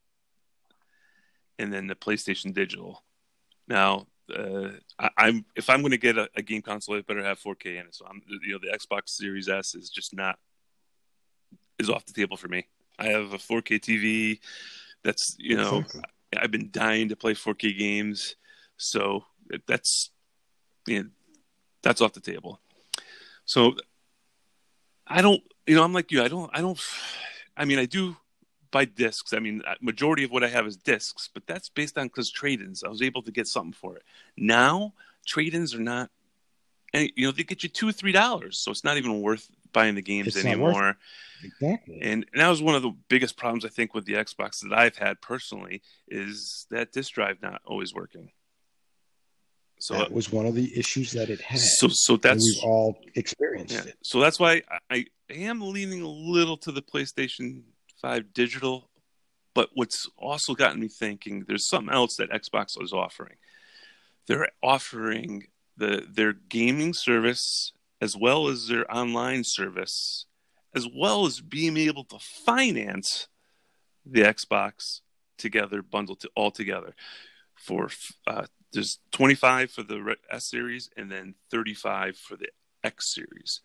and 1.59 1.73
then 1.73 1.87
the 1.87 1.95
PlayStation 1.95 2.53
Digital. 2.55 3.05
Now, 3.69 4.07
uh, 4.35 4.71
I, 4.99 5.29
am 5.29 5.45
if 5.55 5.69
I'm 5.69 5.81
going 5.81 5.93
to 5.93 5.99
get 5.99 6.19
a, 6.19 6.29
a, 6.35 6.43
game 6.43 6.63
console, 6.63 6.97
it 6.97 7.07
better 7.07 7.23
have 7.23 7.41
4K 7.41 7.67
in 7.67 7.87
it. 7.87 7.95
So 7.95 8.07
I'm 8.09 8.23
you 8.43 8.53
know 8.53 8.59
the 8.59 8.77
Xbox 8.77 9.11
Series 9.11 9.49
S 9.49 9.75
is 9.75 9.91
just 9.91 10.15
not 10.15 10.39
is 11.79 11.91
off 11.91 12.07
the 12.07 12.13
table 12.13 12.37
for 12.37 12.49
me. 12.49 12.67
I 12.99 13.09
have 13.09 13.33
a 13.33 13.39
4K 13.39 13.81
TV. 13.81 14.41
That's 15.03 15.37
you 15.39 15.57
know 15.57 15.79
exactly. 15.79 16.03
I've 16.37 16.51
been 16.51 16.71
dying 16.71 17.11
to 17.11 17.17
play 17.17 17.35
4K 17.35 17.79
games, 17.79 18.37
so 18.77 19.25
that's 19.67 20.11
you 20.87 21.05
know, 21.05 21.09
that's 21.85 22.01
off 22.01 22.15
the 22.15 22.21
table. 22.21 22.59
So 23.45 23.77
I 25.07 25.23
don't, 25.23 25.43
you 25.67 25.77
know, 25.77 25.85
I'm 25.85 25.93
like 25.93 26.11
you. 26.11 26.23
I 26.23 26.29
don't, 26.29 26.51
I 26.53 26.61
don't. 26.61 26.81
I 27.57 27.65
mean, 27.65 27.79
I 27.79 27.85
do 27.85 28.17
buy 28.71 28.87
discs. 28.87 29.33
I 29.33 29.39
mean, 29.39 29.63
majority 29.81 30.25
of 30.25 30.33
what 30.33 30.43
I 30.43 30.49
have 30.49 30.67
is 30.67 30.77
discs, 30.77 31.29
but 31.33 31.47
that's 31.47 31.69
based 31.69 31.97
on 31.97 32.09
because 32.09 32.31
trade-ins. 32.31 32.83
I 32.83 32.89
was 32.89 33.03
able 33.03 33.23
to 33.23 33.31
get 33.31 33.47
something 33.47 33.73
for 33.73 33.97
it. 33.97 34.03
Now 34.37 34.95
trade-ins 35.27 35.75
are 35.75 35.81
not, 35.81 36.11
and 36.93 37.11
you 37.15 37.27
know, 37.27 37.33
they 37.33 37.45
get 37.45 37.63
you 37.63 37.69
two 37.69 37.89
or 37.89 37.93
three 37.93 38.13
dollars, 38.13 38.59
so 38.59 38.71
it's 38.71 38.83
not 38.83 38.97
even 38.97 39.21
worth 39.21 39.49
buying 39.73 39.95
the 39.95 40.03
games 40.03 40.37
it's 40.37 40.45
anymore. 40.45 40.97
Exactly. 41.45 41.99
And, 42.01 42.25
and 42.33 42.41
that 42.41 42.49
was 42.49 42.63
one 42.63 42.75
of 42.75 42.83
the 42.83 42.95
biggest 43.09 43.37
problems 43.37 43.65
I 43.65 43.69
think 43.69 43.95
with 43.95 44.07
the 44.07 44.15
Xbox 44.15 44.61
that 44.61 44.73
I've 44.73 44.97
had 44.97 45.21
personally 45.21 45.83
is 46.09 46.67
that 46.71 46.93
disk 46.93 47.13
drive 47.13 47.43
not 47.43 47.61
always 47.67 47.93
working. 47.93 48.31
So 49.79 49.95
that 49.95 50.13
was 50.13 50.33
one 50.33 50.47
of 50.47 50.55
the 50.55 50.77
issues 50.79 51.13
that 51.13 51.31
it 51.31 51.41
had. 51.41 51.59
So, 51.59 51.89
so 51.89 52.17
that's 52.17 52.43
we've 52.43 52.65
all 52.65 52.99
experienced 53.15 53.75
yeah. 53.75 53.91
it. 53.91 53.97
So 54.03 54.21
that's 54.21 54.41
why 54.41 54.63
I, 54.71 54.79
I 54.91 55.07
am 55.31 55.61
leaning 55.61 56.03
a 56.03 56.09
little 56.09 56.57
to 56.59 56.73
the 56.73 56.83
PlayStation 56.83 57.63
Five 58.01 58.33
digital. 58.33 58.91
But 59.55 59.71
what's 59.75 60.09
also 60.19 60.55
gotten 60.55 60.81
me 60.81 60.89
thinking, 60.89 61.45
there's 61.47 61.69
something 61.69 61.95
else 61.95 62.17
that 62.17 62.31
Xbox 62.31 62.81
is 62.83 62.93
offering. 62.93 63.37
They're 64.27 64.49
offering 64.63 65.45
the 65.77 66.07
their 66.09 66.33
gaming 66.33 66.95
service 66.95 67.73
as 68.01 68.17
well 68.17 68.49
as 68.49 68.69
their 68.69 68.91
online 68.95 69.45
service, 69.45 70.27
as 70.75 70.87
well 70.95 71.27
as 71.27 71.41
being 71.41 71.77
able 71.77 72.05
to 72.05 72.19
finance 72.19 73.29
the 74.05 74.23
Xbox 74.23 75.01
together, 75.39 75.83
bundled 75.83 76.21
to 76.21 76.31
all 76.35 76.51
together 76.51 76.95
for 77.55 77.89
uh, 78.27 78.47
there's 78.75 78.99
25 79.13 79.71
for 79.71 79.83
the 79.83 80.17
S 80.31 80.51
series 80.51 80.91
and 80.97 81.11
then 81.11 81.35
35 81.51 82.17
for 82.17 82.37
the 82.37 82.49
X 82.83 83.15
series. 83.15 83.61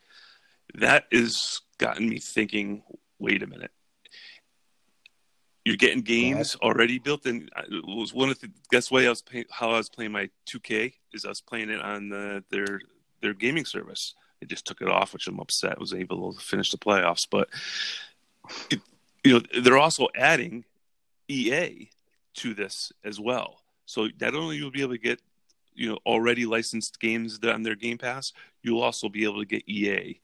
That 0.75 1.05
has 1.11 1.61
gotten 1.77 2.07
me 2.07 2.19
thinking. 2.19 2.83
Wait 3.17 3.43
a 3.43 3.47
minute. 3.47 3.71
You're 5.65 5.75
getting 5.75 6.01
games 6.01 6.55
already 6.61 6.99
built 6.99 7.25
in. 7.25 7.49
It 7.69 7.85
was 7.85 8.13
one 8.13 8.29
of 8.29 8.39
the 8.39 8.49
guess 8.71 8.89
way 8.89 9.05
I 9.05 9.09
was 9.09 9.21
pay, 9.21 9.45
how 9.51 9.71
I 9.71 9.77
was 9.77 9.89
playing 9.89 10.11
my 10.11 10.29
2K 10.49 10.93
is 11.11 11.25
I 11.25 11.29
was 11.29 11.41
playing 11.41 11.69
it 11.69 11.81
on 11.81 12.09
the, 12.09 12.43
their 12.49 12.81
their 13.21 13.33
gaming 13.33 13.65
service. 13.65 14.15
They 14.39 14.47
just 14.47 14.65
took 14.65 14.81
it 14.81 14.87
off, 14.87 15.13
which 15.13 15.27
I'm 15.27 15.39
upset. 15.39 15.75
I 15.77 15.79
was 15.79 15.93
able 15.93 16.33
to 16.33 16.39
finish 16.39 16.71
the 16.71 16.77
playoffs, 16.77 17.27
but 17.29 17.49
it, 18.71 18.79
you 19.23 19.33
know 19.33 19.41
they're 19.61 19.77
also 19.77 20.07
adding 20.15 20.63
EA 21.27 21.89
to 22.35 22.53
this 22.53 22.91
as 23.03 23.19
well. 23.19 23.59
So 23.89 24.07
not 24.21 24.35
only 24.35 24.55
you'll 24.55 24.69
be 24.69 24.83
able 24.83 24.93
to 24.93 24.99
get 24.99 25.19
you 25.73 25.89
know 25.89 25.97
already 26.05 26.45
licensed 26.45 26.99
games 26.99 27.39
on 27.43 27.63
their 27.63 27.73
Game 27.73 27.97
Pass, 27.97 28.33
you'll 28.61 28.83
also 28.83 29.09
be 29.09 29.23
able 29.23 29.39
to 29.39 29.47
get 29.47 29.67
EA. 29.67 30.21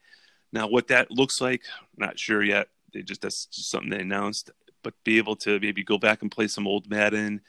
Now, 0.53 0.67
what 0.67 0.87
that 0.89 1.09
looks 1.09 1.41
like, 1.41 1.63
not 1.97 2.19
sure 2.19 2.43
yet. 2.43 2.67
They 2.93 3.01
just 3.01 3.21
that's 3.21 3.47
just 3.47 3.71
something 3.71 3.89
they 3.89 4.01
announced, 4.01 4.51
but 4.83 4.93
be 5.03 5.17
able 5.17 5.35
to 5.37 5.59
maybe 5.59 5.83
go 5.83 5.97
back 5.97 6.21
and 6.21 6.29
play 6.29 6.47
some 6.47 6.67
old 6.67 6.87
Madden. 6.87 7.41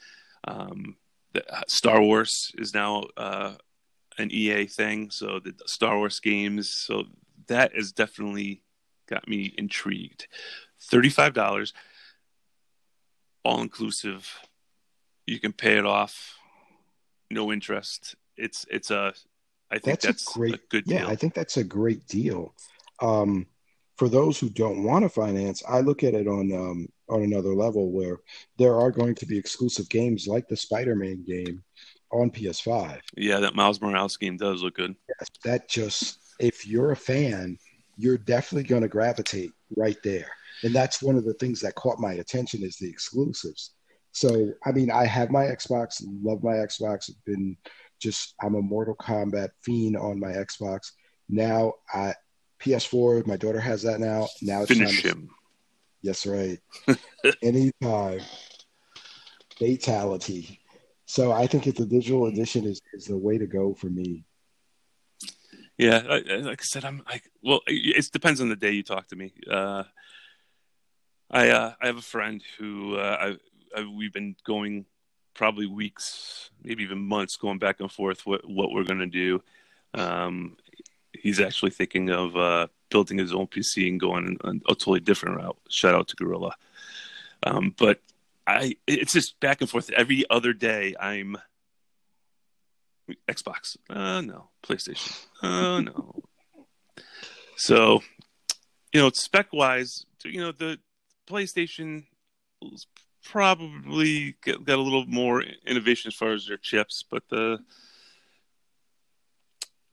Um, 0.47 0.95
the, 1.33 1.47
uh, 1.55 1.61
Star 1.67 2.01
Wars 2.01 2.51
is 2.57 2.73
now 2.73 3.03
uh, 3.15 3.53
an 4.17 4.31
EA 4.31 4.65
thing, 4.65 5.11
so 5.11 5.39
the 5.39 5.53
Star 5.67 5.97
Wars 5.97 6.19
games. 6.19 6.67
So 6.67 7.03
that 7.45 7.75
has 7.75 7.91
definitely 7.91 8.63
got 9.07 9.27
me 9.27 9.53
intrigued. 9.55 10.27
Thirty-five 10.81 11.35
dollars, 11.35 11.75
all 13.45 13.61
inclusive 13.61 14.27
you 15.27 15.39
can 15.39 15.53
pay 15.53 15.77
it 15.77 15.85
off, 15.85 16.35
no 17.29 17.51
interest. 17.51 18.15
It's 18.37 18.65
it's 18.71 18.89
a 18.89 19.13
I 19.69 19.77
think 19.77 19.99
that's, 19.99 20.05
that's 20.05 20.35
a 20.35 20.39
great 20.39 20.55
a 20.55 20.59
good 20.69 20.83
yeah, 20.87 20.99
deal. 20.99 21.07
I 21.07 21.15
think 21.15 21.33
that's 21.35 21.57
a 21.57 21.63
great 21.63 22.07
deal. 22.07 22.55
Um, 23.01 23.45
for 23.97 24.09
those 24.09 24.39
who 24.39 24.49
don't 24.49 24.83
want 24.83 25.03
to 25.03 25.09
finance, 25.09 25.61
I 25.67 25.81
look 25.81 26.03
at 26.03 26.13
it 26.13 26.27
on 26.27 26.51
um, 26.53 26.87
on 27.09 27.23
another 27.23 27.53
level 27.53 27.91
where 27.91 28.17
there 28.57 28.79
are 28.79 28.91
going 28.91 29.15
to 29.15 29.25
be 29.25 29.37
exclusive 29.37 29.89
games 29.89 30.27
like 30.27 30.47
the 30.47 30.57
Spider-Man 30.57 31.23
game 31.27 31.63
on 32.11 32.31
PS5. 32.31 32.99
Yeah, 33.15 33.39
that 33.39 33.55
Miles 33.55 33.81
Morales 33.81 34.17
game 34.17 34.37
does 34.37 34.63
look 34.63 34.75
good. 34.75 34.95
Yes, 35.19 35.29
that 35.43 35.69
just 35.69 36.19
if 36.39 36.65
you're 36.65 36.91
a 36.91 36.95
fan, 36.95 37.57
you're 37.97 38.17
definitely 38.17 38.67
going 38.67 38.83
to 38.83 38.87
gravitate 38.87 39.51
right 39.75 39.97
there. 40.03 40.29
And 40.63 40.73
that's 40.73 41.03
one 41.03 41.17
of 41.17 41.25
the 41.25 41.33
things 41.35 41.59
that 41.61 41.75
caught 41.75 41.99
my 41.99 42.13
attention 42.13 42.63
is 42.63 42.77
the 42.77 42.89
exclusives. 42.89 43.73
So, 44.17 44.51
I 44.65 44.71
mean, 44.71 44.89
I 44.89 45.05
have 45.05 45.29
my 45.29 45.43
Xbox, 45.43 46.03
love 46.23 46.41
my 46.41 46.53
Xbox. 46.53 47.07
I've 47.07 47.23
been 47.25 47.55
just, 48.01 48.33
I'm 48.41 48.55
a 48.55 48.61
Mortal 48.63 48.95
Kombat 48.95 49.49
fiend 49.61 49.95
on 49.95 50.19
my 50.19 50.29
Xbox. 50.31 50.91
Now, 51.29 51.73
I, 51.93 52.15
PS4, 52.59 53.27
my 53.27 53.37
daughter 53.37 53.59
has 53.59 53.83
that 53.83 53.99
now. 53.99 54.27
Now 54.41 54.63
it's 54.63 54.71
finish 54.73 55.03
him. 55.03 55.29
Yes, 56.01 56.25
right. 56.25 56.57
Anytime. 57.43 58.21
Fatality. 59.59 60.61
So 61.05 61.31
I 61.31 61.45
think 61.45 61.65
the 61.65 61.85
digital 61.85 62.25
edition 62.25 62.65
is, 62.65 62.81
is 62.93 63.05
the 63.05 63.17
way 63.17 63.37
to 63.37 63.45
go 63.45 63.75
for 63.75 63.85
me. 63.85 64.25
Yeah, 65.77 66.01
I, 66.09 66.37
like 66.37 66.61
I 66.61 66.63
said, 66.63 66.85
I'm 66.85 67.03
like, 67.07 67.29
well, 67.43 67.61
it 67.67 68.11
depends 68.11 68.41
on 68.41 68.49
the 68.49 68.55
day 68.55 68.71
you 68.71 68.81
talk 68.81 69.09
to 69.09 69.15
me. 69.15 69.31
Uh, 69.47 69.83
I 71.29 71.49
uh, 71.49 71.73
I 71.79 71.85
have 71.85 71.97
a 71.97 72.01
friend 72.01 72.41
who 72.57 72.95
uh, 72.95 73.17
I, 73.19 73.37
I, 73.77 73.85
we've 73.85 74.13
been 74.13 74.35
going 74.43 74.85
probably 75.33 75.67
weeks, 75.67 76.49
maybe 76.63 76.83
even 76.83 76.99
months, 76.99 77.37
going 77.37 77.59
back 77.59 77.79
and 77.79 77.91
forth 77.91 78.25
what 78.25 78.47
what 78.49 78.71
we're 78.71 78.83
going 78.83 78.99
to 78.99 79.05
do. 79.05 79.43
Um, 79.93 80.57
he's 81.13 81.39
actually 81.39 81.71
thinking 81.71 82.09
of 82.09 82.35
uh, 82.35 82.67
building 82.89 83.17
his 83.17 83.33
own 83.33 83.47
PC 83.47 83.87
and 83.87 83.99
going 83.99 84.37
a 84.43 84.53
totally 84.73 84.99
different 84.99 85.37
route. 85.37 85.57
Shout 85.69 85.95
out 85.95 86.07
to 86.09 86.15
Gorilla. 86.15 86.55
Um, 87.43 87.73
but 87.77 88.01
I, 88.45 88.77
it's 88.87 89.13
just 89.13 89.39
back 89.39 89.61
and 89.61 89.69
forth 89.69 89.91
every 89.91 90.25
other 90.29 90.53
day. 90.53 90.95
I'm 90.99 91.37
Xbox. 93.27 93.77
Uh, 93.89 94.21
no. 94.21 94.49
PlayStation. 94.63 95.25
Uh, 95.41 95.81
no. 95.81 96.23
so, 97.57 98.01
you 98.93 99.01
know, 99.01 99.11
spec 99.13 99.53
wise, 99.53 100.05
you 100.23 100.39
know, 100.39 100.51
the 100.51 100.79
PlayStation 101.27 102.05
probably 103.29 104.35
got, 104.43 104.63
got 104.63 104.79
a 104.79 104.81
little 104.81 105.05
more 105.05 105.43
innovation 105.65 106.09
as 106.09 106.15
far 106.15 106.33
as 106.33 106.47
their 106.47 106.57
chips, 106.57 107.03
but 107.09 107.23
the 107.29 107.59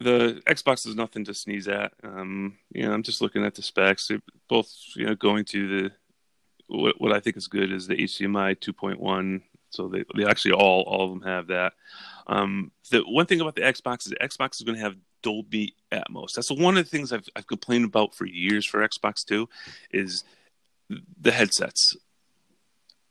the 0.01 0.43
Xbox 0.47 0.87
is 0.87 0.97
nothing 0.97 1.25
to 1.25 1.35
sneeze 1.35 1.69
at. 1.69 1.93
Um, 2.03 2.59
you 2.71 2.83
know, 2.83 2.93
I'm 2.93 3.03
just 3.03 3.21
looking 3.21 3.45
at 3.45 3.55
the 3.55 3.63
specs. 3.63 4.09
They're 4.09 4.23
both, 4.49 4.71
you 4.97 5.07
know, 5.07 5.15
going 5.15 5.45
to 5.47 5.69
the 5.69 5.93
what, 6.67 7.01
what 7.01 7.13
I 7.13 7.21
think 7.21 7.37
is 7.37 7.47
good 7.47 7.73
is 7.73 7.87
the 7.87 7.97
HDMI 7.97 8.57
2.1. 8.59 9.43
So 9.71 9.89
they, 9.89 10.05
they 10.17 10.25
actually 10.25 10.53
all 10.53 10.83
all 10.83 11.05
of 11.05 11.11
them 11.11 11.29
have 11.29 11.49
that. 11.49 11.73
Um, 12.27 12.71
the 12.91 13.01
one 13.01 13.27
thing 13.27 13.41
about 13.41 13.55
the 13.55 13.63
Xbox 13.63 14.07
is 14.07 14.13
the 14.13 14.17
Xbox 14.17 14.57
is 14.57 14.63
going 14.63 14.77
to 14.77 14.85
have 14.85 14.97
Dolby 15.23 15.75
Atmos. 15.91 16.35
That's 16.35 16.51
one 16.51 16.77
of 16.77 16.85
the 16.85 16.91
things 16.91 17.13
I've, 17.13 17.29
I've 17.35 17.47
complained 17.47 17.85
about 17.85 18.15
for 18.15 18.27
years 18.27 18.67
for 18.67 18.87
Xbox 18.87 19.25
Two, 19.25 19.49
is 19.91 20.23
the 21.21 21.33
headsets. 21.33 21.97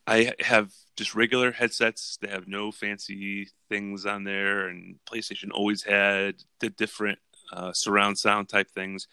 I 0.06 0.34
have 0.40 0.72
just 0.98 1.16
regular 1.16 1.52
headsets. 1.52 2.18
They 2.22 2.28
have 2.28 2.48
no 2.48 2.72
fancy 2.72 3.50
things 3.70 4.06
on 4.06 4.24
there, 4.24 4.68
and 4.68 4.98
PlayStation 5.06 5.50
always 5.52 5.84
had 5.84 6.36
the 6.60 6.70
different 6.70 7.20
uh, 7.52 7.72
surround 7.74 8.18
sound 8.18 8.50
type 8.50 8.70
things. 8.70 9.08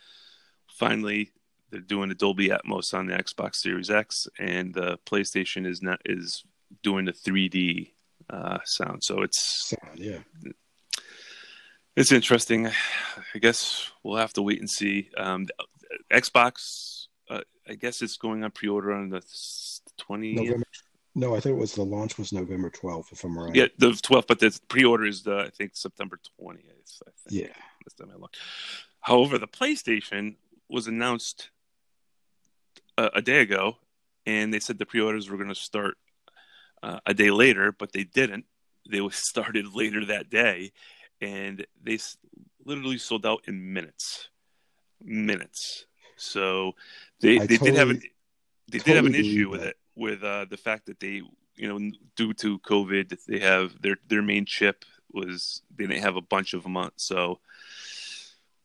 Finally, 0.68 1.30
they're 1.70 1.80
doing 1.80 2.08
the 2.08 2.14
Dolby 2.14 2.48
Atmos 2.48 2.92
on 2.92 3.06
the 3.06 3.14
Xbox 3.14 3.56
Series 3.56 3.90
X, 3.90 4.26
and 4.38 4.74
the 4.74 4.98
PlayStation 5.06 5.66
is 5.66 5.80
not 5.82 6.00
is 6.04 6.44
doing 6.82 7.04
the 7.04 7.12
3D 7.12 7.92
uh, 8.28 8.58
sound. 8.64 9.04
So 9.04 9.22
it's 9.22 9.68
sound, 9.68 9.98
yeah, 9.98 10.18
it's 11.96 12.12
interesting. 12.12 12.66
I 12.66 13.38
guess 13.38 13.90
we'll 14.02 14.16
have 14.16 14.32
to 14.34 14.42
wait 14.42 14.58
and 14.58 14.70
see. 14.70 15.10
Um, 15.16 15.46
Xbox, 16.12 17.06
uh, 17.28 17.42
I 17.68 17.74
guess 17.74 18.02
it's 18.02 18.16
going 18.16 18.42
on 18.42 18.50
pre-order 18.50 18.92
on 18.92 19.10
the 19.10 19.22
20th. 20.08 20.62
No, 21.14 21.34
I 21.34 21.40
think 21.40 21.56
it 21.56 21.60
was 21.60 21.74
the 21.74 21.82
launch 21.82 22.18
was 22.18 22.32
November 22.32 22.70
12th, 22.70 23.12
if 23.12 23.24
I'm 23.24 23.36
right. 23.36 23.54
Yeah, 23.54 23.66
the 23.78 23.90
12th, 23.90 24.28
but 24.28 24.38
the 24.38 24.58
pre-order 24.68 25.06
is 25.06 25.22
the 25.22 25.38
I 25.38 25.50
think 25.50 25.72
September 25.74 26.20
20th. 26.40 26.58
I 27.06 27.10
think. 27.28 27.30
Yeah, 27.30 27.52
this 27.84 27.94
time 27.94 28.10
I 28.14 28.16
looked. 28.16 28.38
However, 29.00 29.38
the 29.38 29.48
PlayStation 29.48 30.36
was 30.68 30.86
announced 30.86 31.50
a, 32.96 33.10
a 33.14 33.22
day 33.22 33.40
ago, 33.40 33.76
and 34.24 34.54
they 34.54 34.60
said 34.60 34.78
the 34.78 34.86
pre-orders 34.86 35.28
were 35.28 35.36
going 35.36 35.48
to 35.48 35.54
start 35.54 35.96
uh, 36.82 37.00
a 37.06 37.14
day 37.14 37.30
later, 37.30 37.72
but 37.72 37.92
they 37.92 38.04
didn't. 38.04 38.44
They 38.88 39.06
started 39.10 39.74
later 39.74 40.04
that 40.06 40.30
day, 40.30 40.70
and 41.20 41.66
they 41.82 41.98
literally 42.64 42.98
sold 42.98 43.26
out 43.26 43.42
in 43.48 43.72
minutes. 43.72 44.28
Minutes. 45.02 45.86
So 46.16 46.74
they, 47.20 47.38
they 47.38 47.56
totally, 47.56 47.70
did 47.70 47.78
have 47.78 47.90
an, 47.90 48.02
they 48.70 48.78
totally 48.78 48.94
did 48.94 48.96
have 48.96 49.06
an 49.06 49.14
issue 49.14 49.48
with 49.48 49.62
it 49.62 49.76
with 50.00 50.24
uh, 50.24 50.46
the 50.48 50.56
fact 50.56 50.86
that 50.86 50.98
they 50.98 51.22
you 51.56 51.68
know 51.68 51.90
due 52.16 52.32
to 52.32 52.58
COVID 52.60 53.10
that 53.10 53.20
they 53.28 53.38
have 53.38 53.80
their 53.82 53.96
their 54.08 54.22
main 54.22 54.46
chip 54.46 54.84
was 55.12 55.62
they 55.76 55.86
didn't 55.86 56.02
have 56.02 56.16
a 56.16 56.22
bunch 56.22 56.54
of 56.54 56.62
them 56.62 56.76
on. 56.76 56.90
So, 56.96 57.38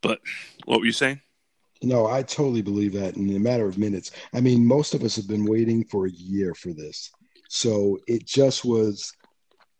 but 0.02 0.22
what 0.64 0.80
were 0.80 0.86
you 0.86 0.94
saying? 0.94 1.20
No, 1.84 2.08
I 2.08 2.24
totally 2.24 2.62
believe 2.62 2.94
that 2.94 3.18
in 3.18 3.36
a 3.36 3.40
matter 3.40 3.68
of 3.68 3.78
minutes. 3.78 4.12
I 4.34 4.40
mean, 4.40 4.66
most 4.66 4.94
of 4.94 5.04
us 5.04 5.16
have 5.18 5.28
been 5.28 5.46
waiting 5.46 5.84
for 5.84 6.06
a 6.06 6.12
year 6.12 6.56
for 6.56 6.72
this. 6.74 7.12
So 7.50 8.00
it 8.08 8.26
just 8.26 8.64
was, 8.64 9.12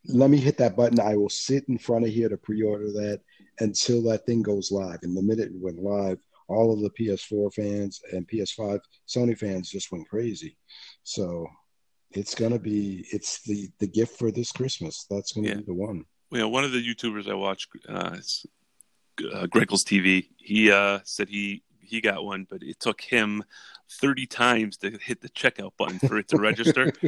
let 0.06 0.30
me 0.30 0.36
hit 0.36 0.58
that 0.58 0.76
button. 0.76 1.00
I 1.00 1.16
will 1.16 1.30
sit 1.30 1.64
in 1.68 1.78
front 1.78 2.04
of 2.04 2.10
here 2.10 2.28
to 2.28 2.36
pre 2.36 2.62
order 2.62 2.92
that 2.92 3.20
until 3.60 4.02
that 4.04 4.26
thing 4.26 4.42
goes 4.42 4.70
live. 4.70 4.98
And 5.02 5.16
the 5.16 5.22
minute 5.22 5.48
it 5.48 5.60
went 5.60 5.82
live, 5.82 6.18
all 6.48 6.72
of 6.72 6.80
the 6.80 6.90
PS4 6.90 7.52
fans 7.54 8.00
and 8.12 8.28
PS5 8.28 8.80
Sony 9.08 9.36
fans 9.36 9.70
just 9.70 9.90
went 9.90 10.08
crazy. 10.08 10.56
So 11.06 11.46
it's 12.10 12.34
gonna 12.34 12.58
be 12.58 13.06
it's 13.12 13.42
the 13.42 13.68
the 13.78 13.86
gift 13.86 14.18
for 14.18 14.32
this 14.32 14.50
Christmas. 14.50 15.06
That's 15.08 15.32
gonna 15.32 15.48
yeah. 15.48 15.54
be 15.54 15.62
the 15.62 15.74
one. 15.74 16.04
You 16.32 16.38
know, 16.38 16.48
one 16.48 16.64
of 16.64 16.72
the 16.72 16.82
YouTubers 16.82 17.30
I 17.30 17.34
watch, 17.34 17.68
uh, 17.88 17.92
uh, 17.92 19.46
Greggles 19.46 19.84
TV. 19.84 20.28
He 20.36 20.72
uh, 20.72 20.98
said 21.04 21.28
he 21.28 21.62
he 21.78 22.00
got 22.00 22.24
one, 22.24 22.44
but 22.50 22.64
it 22.64 22.80
took 22.80 23.00
him 23.00 23.44
30 24.00 24.26
times 24.26 24.76
to 24.78 24.98
hit 25.00 25.20
the 25.20 25.28
checkout 25.28 25.70
button 25.78 26.00
for 26.00 26.18
it 26.18 26.26
to 26.28 26.38
register. 26.38 26.92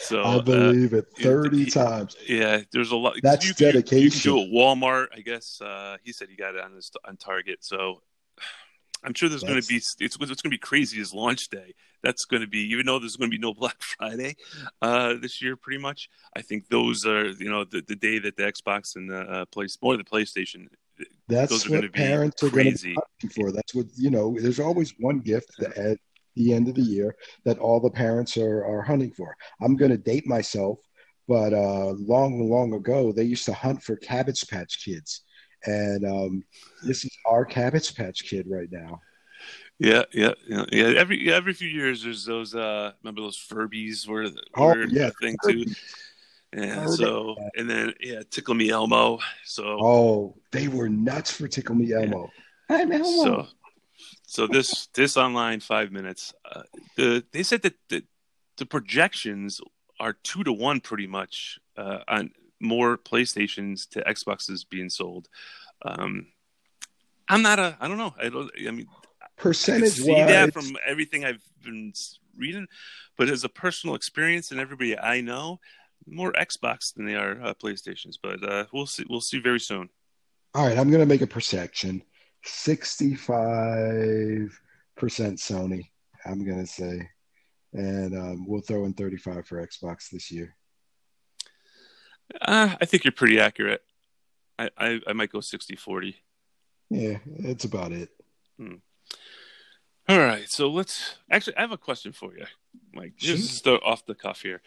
So 0.00 0.20
I 0.22 0.34
uh, 0.34 0.42
believe 0.42 0.92
uh, 0.94 0.96
it 0.96 1.06
30 1.20 1.58
he, 1.58 1.70
times. 1.70 2.16
Yeah, 2.26 2.62
there's 2.72 2.90
a 2.90 2.96
lot. 2.96 3.14
That's 3.22 3.46
you, 3.46 3.54
dedication. 3.54 3.98
You, 3.98 4.04
you 4.04 4.10
can 4.10 4.20
do 4.20 4.38
it 4.40 4.52
Walmart, 4.52 5.06
I 5.14 5.20
guess. 5.20 5.60
Uh, 5.60 5.96
he 6.02 6.12
said 6.12 6.28
he 6.28 6.34
got 6.34 6.56
it 6.56 6.60
on 6.60 6.72
his, 6.72 6.90
on 7.06 7.16
Target. 7.16 7.58
So 7.60 8.02
I'm 9.04 9.14
sure 9.14 9.28
there's 9.28 9.44
going 9.44 9.60
to 9.60 9.68
be 9.68 9.76
it's, 9.76 9.94
it's 10.00 10.16
going 10.16 10.34
to 10.34 10.48
be 10.48 10.58
crazy 10.58 11.00
as 11.00 11.14
launch 11.14 11.50
day. 11.50 11.74
That's 12.06 12.24
going 12.24 12.42
to 12.42 12.48
be 12.48 12.60
even 12.70 12.86
though 12.86 12.98
there's 12.98 13.16
going 13.16 13.30
to 13.30 13.36
be 13.36 13.40
no 13.40 13.54
Black 13.62 13.82
Friday 13.82 14.36
uh, 14.80 15.14
this 15.20 15.42
year, 15.42 15.56
pretty 15.56 15.80
much. 15.80 16.08
I 16.36 16.42
think 16.42 16.68
those 16.68 17.04
are 17.04 17.28
you 17.30 17.50
know 17.50 17.64
the, 17.64 17.82
the 17.82 17.96
day 17.96 18.18
that 18.20 18.36
the 18.36 18.44
Xbox 18.44 18.96
and 18.96 19.10
the 19.10 19.20
uh, 19.20 19.44
place 19.46 19.76
more 19.82 19.96
the 19.96 20.04
PlayStation 20.04 20.68
that's 21.28 21.68
what 21.68 21.92
parents 21.92 22.42
are 22.42 22.50
going 22.50 22.74
to 22.74 22.96
be 23.20 23.28
for. 23.28 23.52
That's 23.52 23.74
what 23.74 23.86
you 23.96 24.10
know. 24.10 24.36
There's 24.40 24.60
always 24.60 24.94
one 24.98 25.20
gift 25.20 25.60
at 25.62 25.98
the 26.36 26.52
end 26.52 26.68
of 26.68 26.74
the 26.74 26.82
year 26.82 27.16
that 27.44 27.58
all 27.58 27.80
the 27.80 27.90
parents 27.90 28.36
are 28.36 28.64
are 28.64 28.82
hunting 28.82 29.10
for. 29.10 29.36
I'm 29.60 29.76
going 29.76 29.90
to 29.90 29.98
date 29.98 30.26
myself, 30.26 30.78
but 31.28 31.52
uh, 31.52 31.92
long, 31.92 32.48
long 32.48 32.74
ago 32.74 33.12
they 33.12 33.24
used 33.24 33.46
to 33.46 33.54
hunt 33.54 33.82
for 33.82 33.96
Cabbage 33.96 34.46
Patch 34.48 34.84
Kids, 34.84 35.22
and 35.64 36.04
um, 36.04 36.44
this 36.84 37.04
is 37.04 37.16
our 37.26 37.44
Cabbage 37.44 37.94
Patch 37.94 38.24
Kid 38.24 38.46
right 38.48 38.70
now. 38.70 39.00
Yeah, 39.78 40.04
yeah, 40.12 40.32
yeah. 40.48 40.64
yeah. 40.72 40.86
Every 40.96 41.32
every 41.32 41.52
few 41.52 41.68
years, 41.68 42.02
there's 42.02 42.24
those. 42.24 42.54
uh 42.54 42.92
Remember 43.02 43.20
those 43.20 43.38
Furbies 43.38 44.06
were, 44.06 44.28
oh, 44.56 44.66
were 44.66 44.84
oh, 44.84 44.86
yeah, 44.90 45.10
thing 45.20 45.36
too. 45.46 45.64
And 46.52 46.88
so, 46.88 47.36
and 47.56 47.68
then 47.68 47.92
yeah, 48.00 48.22
Tickle 48.30 48.54
Me 48.54 48.70
Elmo. 48.70 49.18
So 49.44 49.64
oh, 49.64 50.36
they 50.52 50.68
were 50.68 50.88
nuts 50.88 51.30
for 51.30 51.48
Tickle 51.48 51.74
Me 51.74 51.92
Elmo. 51.92 52.30
Yeah. 52.70 52.76
I'm 52.76 52.92
Elmo. 52.92 53.24
So, 53.24 53.46
so 54.26 54.46
this 54.46 54.86
this 54.94 55.16
online 55.16 55.60
five 55.60 55.92
minutes. 55.92 56.32
Uh, 56.50 56.62
the 56.96 57.24
they 57.32 57.42
said 57.42 57.62
that 57.62 57.74
the, 57.88 58.02
the 58.56 58.64
projections 58.64 59.60
are 60.00 60.14
two 60.22 60.44
to 60.44 60.52
one 60.52 60.80
pretty 60.80 61.06
much 61.06 61.58
uh, 61.76 61.98
on 62.08 62.30
more 62.60 62.96
PlayStations 62.96 63.88
to 63.90 64.00
Xboxes 64.02 64.66
being 64.68 64.88
sold. 64.88 65.28
Um, 65.82 66.28
I'm 67.28 67.42
not 67.42 67.58
a. 67.58 67.76
I 67.80 67.88
don't 67.88 67.98
know. 67.98 68.14
I 68.18 68.28
don't. 68.28 68.50
I 68.66 68.70
mean, 68.70 68.86
percentage. 69.36 69.94
See 69.94 70.14
that 70.14 70.52
from 70.52 70.76
everything 70.86 71.24
I've 71.24 71.42
been 71.62 71.92
reading, 72.36 72.66
but 73.16 73.28
as 73.28 73.44
a 73.44 73.48
personal 73.48 73.94
experience 73.94 74.50
and 74.50 74.60
everybody 74.60 74.98
I 74.98 75.20
know, 75.20 75.60
more 76.06 76.32
Xbox 76.32 76.94
than 76.94 77.06
they 77.06 77.14
are 77.14 77.40
uh, 77.42 77.54
PlayStations, 77.54 78.16
but 78.22 78.42
uh, 78.42 78.66
we'll 78.72 78.86
see. 78.86 79.04
We'll 79.08 79.20
see 79.20 79.40
very 79.40 79.60
soon. 79.60 79.88
All 80.54 80.66
right, 80.66 80.78
I'm 80.78 80.90
going 80.90 81.00
to 81.00 81.06
make 81.06 81.22
a 81.22 81.26
perception. 81.26 82.02
Sixty-five 82.44 84.60
percent 84.96 85.38
Sony. 85.38 85.90
I'm 86.24 86.44
going 86.44 86.60
to 86.60 86.66
say, 86.66 87.08
and 87.72 88.16
um, 88.16 88.46
we'll 88.46 88.60
throw 88.60 88.84
in 88.84 88.94
35 88.94 89.46
for 89.46 89.64
Xbox 89.64 90.10
this 90.10 90.30
year. 90.30 90.56
Uh, 92.40 92.74
I 92.80 92.84
think 92.84 93.04
you're 93.04 93.12
pretty 93.12 93.38
accurate. 93.38 93.82
I, 94.58 94.70
I, 94.76 95.00
I 95.06 95.12
might 95.12 95.30
go 95.30 95.38
60-40. 95.38 96.14
Yeah, 96.90 97.18
that's 97.24 97.64
about 97.64 97.92
it. 97.92 98.08
Hmm. 98.58 98.76
So 100.56 100.70
let's 100.70 101.16
actually. 101.30 101.58
I 101.58 101.60
have 101.60 101.72
a 101.72 101.76
question 101.76 102.12
for 102.12 102.34
you, 102.34 102.46
Mike. 102.94 103.12
Just 103.18 103.66
off 103.66 104.06
the 104.06 104.14
cuff 104.14 104.40
here 104.40 104.62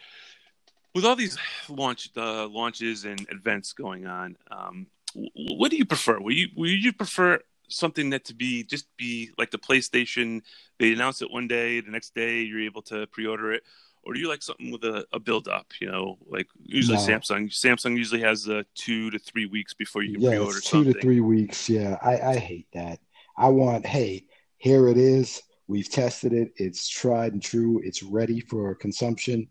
with 0.94 1.04
all 1.04 1.16
these 1.16 1.36
launch 1.68 2.10
uh, 2.16 2.46
launches 2.46 3.04
and 3.04 3.26
events 3.32 3.72
going 3.72 4.06
on, 4.06 4.36
um, 4.52 4.86
what 5.34 5.72
do 5.72 5.76
you 5.76 5.84
prefer? 5.84 6.20
Will 6.20 6.30
you 6.30 6.46
will 6.56 6.70
you 6.70 6.92
prefer 6.92 7.40
something 7.68 8.10
that 8.10 8.24
to 8.26 8.34
be 8.34 8.62
just 8.62 8.86
be 8.98 9.32
like 9.36 9.50
the 9.50 9.58
PlayStation? 9.58 10.42
They 10.78 10.92
announce 10.92 11.22
it 11.22 11.30
one 11.32 11.48
day, 11.48 11.80
the 11.80 11.90
next 11.90 12.14
day 12.14 12.42
you're 12.42 12.60
able 12.60 12.82
to 12.82 13.08
pre-order 13.08 13.52
it, 13.52 13.64
or 14.04 14.14
do 14.14 14.20
you 14.20 14.28
like 14.28 14.44
something 14.44 14.70
with 14.70 14.84
a, 14.84 15.04
a 15.12 15.18
build 15.18 15.48
up? 15.48 15.72
You 15.80 15.90
know, 15.90 16.18
like 16.28 16.46
usually 16.62 16.98
no. 16.98 17.02
Samsung. 17.02 17.50
Samsung 17.50 17.96
usually 17.96 18.20
has 18.20 18.48
uh, 18.48 18.62
two 18.76 19.10
to 19.10 19.18
three 19.18 19.46
weeks 19.46 19.74
before 19.74 20.04
you 20.04 20.12
can 20.12 20.22
yeah, 20.22 20.30
pre-order 20.30 20.58
it's 20.58 20.70
two 20.70 20.84
something. 20.84 20.94
to 20.94 21.00
three 21.00 21.20
weeks. 21.20 21.68
Yeah, 21.68 21.98
I, 22.00 22.20
I 22.20 22.36
hate 22.36 22.68
that. 22.74 23.00
I 23.36 23.48
want, 23.48 23.86
hey, 23.86 24.26
here 24.58 24.86
it 24.86 24.96
is. 24.96 25.42
We've 25.70 25.88
tested 25.88 26.32
it. 26.32 26.52
It's 26.56 26.88
tried 26.88 27.32
and 27.32 27.40
true. 27.40 27.80
It's 27.84 28.02
ready 28.02 28.40
for 28.40 28.74
consumption. 28.74 29.46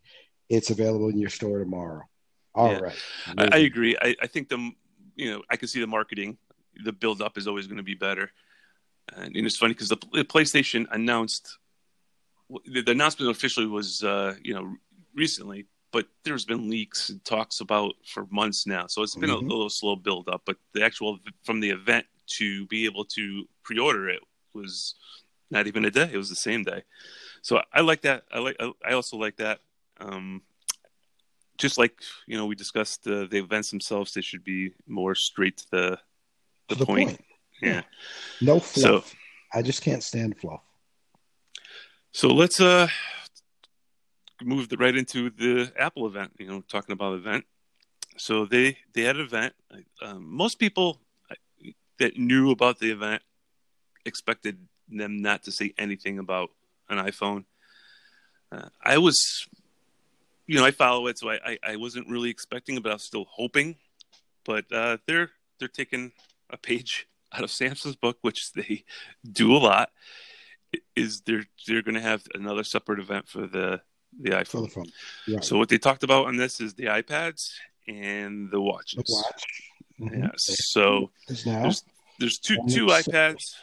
It's 0.49 0.69
available 0.69 1.07
in 1.07 1.17
your 1.17 1.29
store 1.29 1.59
tomorrow. 1.59 2.01
All 2.53 2.73
yeah. 2.73 2.79
right. 2.79 2.95
I, 3.37 3.49
I, 3.53 3.57
agree. 3.59 3.95
I, 4.01 4.17
I 4.21 4.27
think 4.27 4.49
the 4.49 4.71
you 5.15 5.31
know 5.31 5.43
I 5.49 5.55
can 5.55 5.69
see 5.69 5.79
the 5.79 5.87
marketing. 5.87 6.37
The 6.83 6.91
build 6.91 7.21
up 7.21 7.37
is 7.37 7.47
always 7.47 7.67
going 7.67 7.77
to 7.77 7.83
be 7.83 7.93
better. 7.95 8.33
And, 9.15 9.33
and 9.33 9.45
it's 9.45 9.55
funny 9.55 9.73
because 9.73 9.87
the, 9.87 9.97
the, 10.11 10.25
PlayStation 10.25 10.87
announced 10.91 11.57
the, 12.65 12.81
the 12.81 12.91
announcement 12.91 13.31
officially 13.31 13.67
was 13.67 14.03
uh, 14.03 14.35
you 14.43 14.53
know 14.53 14.75
recently, 15.15 15.67
but 15.93 16.05
there's 16.25 16.43
been 16.43 16.69
leaks 16.69 17.11
and 17.11 17.23
talks 17.23 17.61
about 17.61 17.93
for 18.05 18.27
months 18.29 18.67
now. 18.67 18.87
So 18.87 19.03
it's 19.03 19.15
been 19.15 19.29
mm-hmm. 19.29 19.45
a, 19.45 19.53
a 19.53 19.55
little 19.55 19.69
slow 19.69 19.95
build 19.95 20.27
up. 20.27 20.41
But 20.45 20.57
the 20.73 20.83
actual 20.83 21.17
from 21.45 21.61
the 21.61 21.69
event 21.69 22.05
to 22.39 22.65
be 22.65 22.83
able 22.83 23.05
to 23.05 23.45
pre-order 23.63 24.09
it 24.09 24.19
was 24.53 24.95
not 25.51 25.67
even 25.67 25.85
a 25.85 25.91
day; 25.91 26.09
it 26.11 26.17
was 26.17 26.29
the 26.29 26.35
same 26.35 26.63
day. 26.63 26.83
So 27.41 27.61
I 27.73 27.81
like 27.81 28.01
that. 28.01 28.23
I 28.31 28.39
like. 28.39 28.57
I 28.85 28.93
also 28.93 29.17
like 29.17 29.37
that. 29.37 29.59
Um, 29.99 30.41
just 31.57 31.77
like 31.77 31.99
you 32.27 32.37
know, 32.37 32.45
we 32.45 32.55
discussed 32.55 33.07
uh, 33.07 33.25
the 33.29 33.37
events 33.37 33.69
themselves; 33.69 34.13
they 34.13 34.21
should 34.21 34.43
be 34.43 34.73
more 34.87 35.15
straight 35.15 35.57
to 35.57 35.65
the 35.71 35.99
the, 36.69 36.75
the 36.75 36.85
point. 36.85 37.09
point. 37.09 37.25
Yeah. 37.61 37.69
yeah. 37.69 37.81
No 38.41 38.59
fluff. 38.59 39.07
So, 39.07 39.17
I 39.53 39.61
just 39.61 39.81
can't 39.81 40.03
stand 40.03 40.37
fluff. 40.37 40.61
So 42.11 42.29
let's 42.29 42.59
uh 42.59 42.87
move 44.41 44.69
the, 44.69 44.77
right 44.77 44.95
into 44.95 45.29
the 45.29 45.71
Apple 45.77 46.07
event. 46.07 46.31
You 46.39 46.47
know, 46.47 46.61
talking 46.61 46.93
about 46.93 47.15
event. 47.15 47.45
So 48.17 48.45
they 48.45 48.77
they 48.93 49.03
had 49.03 49.17
an 49.17 49.25
event. 49.25 49.53
Um, 50.01 50.25
most 50.25 50.59
people 50.59 51.01
that 51.99 52.17
knew 52.17 52.51
about 52.51 52.79
the 52.79 52.91
event 52.91 53.21
expected 54.05 54.57
them 54.89 55.21
not 55.21 55.43
to 55.43 55.51
say 55.51 55.73
anything 55.77 56.19
about 56.19 56.49
an 56.89 56.97
iPhone. 56.97 57.45
Uh, 58.51 58.69
I 58.83 58.97
was, 58.97 59.47
you 60.47 60.55
know, 60.55 60.65
I 60.65 60.71
follow 60.71 61.07
it, 61.07 61.19
so 61.19 61.29
I, 61.29 61.39
I, 61.45 61.59
I, 61.63 61.75
wasn't 61.75 62.09
really 62.09 62.29
expecting 62.29 62.75
it, 62.75 62.83
but 62.83 62.91
I 62.91 62.95
was 62.95 63.03
still 63.03 63.25
hoping. 63.29 63.75
But 64.43 64.65
uh, 64.71 64.97
they're 65.05 65.29
they're 65.59 65.67
taking 65.67 66.11
a 66.49 66.57
page 66.57 67.07
out 67.33 67.43
of 67.43 67.49
Samsung's 67.49 67.95
book, 67.95 68.17
which 68.21 68.51
they 68.53 68.83
do 69.31 69.55
a 69.55 69.59
lot. 69.59 69.91
Is 70.95 71.21
they're 71.21 71.45
they're 71.67 71.81
going 71.81 71.95
to 71.95 72.01
have 72.01 72.23
another 72.35 72.63
separate 72.63 72.99
event 72.99 73.27
for 73.27 73.47
the 73.47 73.81
the 74.19 74.31
iPhone. 74.31 74.65
The 74.65 74.69
phone. 74.69 74.91
Right. 75.27 75.43
So 75.43 75.57
what 75.57 75.69
they 75.69 75.77
talked 75.77 76.03
about 76.03 76.27
on 76.27 76.37
this 76.37 76.59
is 76.59 76.73
the 76.73 76.85
iPads 76.85 77.51
and 77.87 78.51
the 78.51 78.61
watches. 78.61 79.03
The 79.05 79.13
watch. 79.13 79.45
Mm-hmm. 79.99 80.23
Yeah. 80.23 80.29
So 80.37 81.11
there's 81.27 81.83
there's 82.19 82.37
two 82.37 82.57
two 82.69 82.87
iPads, 82.87 83.55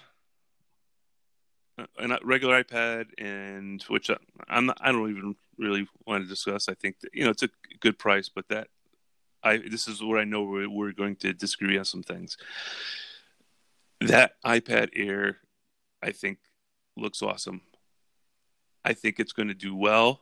a 1.78 2.18
regular 2.24 2.62
iPad, 2.62 3.06
and 3.18 3.82
which 3.84 4.10
I, 4.10 4.16
I'm 4.48 4.66
not, 4.66 4.78
I 4.80 4.92
don't 4.92 5.10
even 5.10 5.36
really 5.58 5.86
want 6.06 6.24
to 6.24 6.28
discuss. 6.28 6.68
I 6.68 6.74
think 6.74 7.00
that, 7.00 7.10
you 7.12 7.24
know 7.24 7.30
it's 7.30 7.42
a 7.42 7.50
good 7.80 7.98
price, 7.98 8.28
but 8.28 8.48
that 8.48 8.68
I 9.42 9.58
this 9.58 9.88
is 9.88 10.02
where 10.02 10.18
I 10.18 10.24
know 10.24 10.42
we're, 10.42 10.68
we're 10.68 10.92
going 10.92 11.16
to 11.16 11.32
disagree 11.32 11.78
on 11.78 11.84
some 11.84 12.02
things. 12.02 12.36
That 14.00 14.32
iPad 14.44 14.90
Air, 14.94 15.38
I 16.02 16.12
think, 16.12 16.38
looks 16.96 17.22
awesome. 17.22 17.62
I 18.84 18.92
think 18.92 19.18
it's 19.18 19.32
going 19.32 19.48
to 19.48 19.54
do 19.54 19.74
well. 19.74 20.20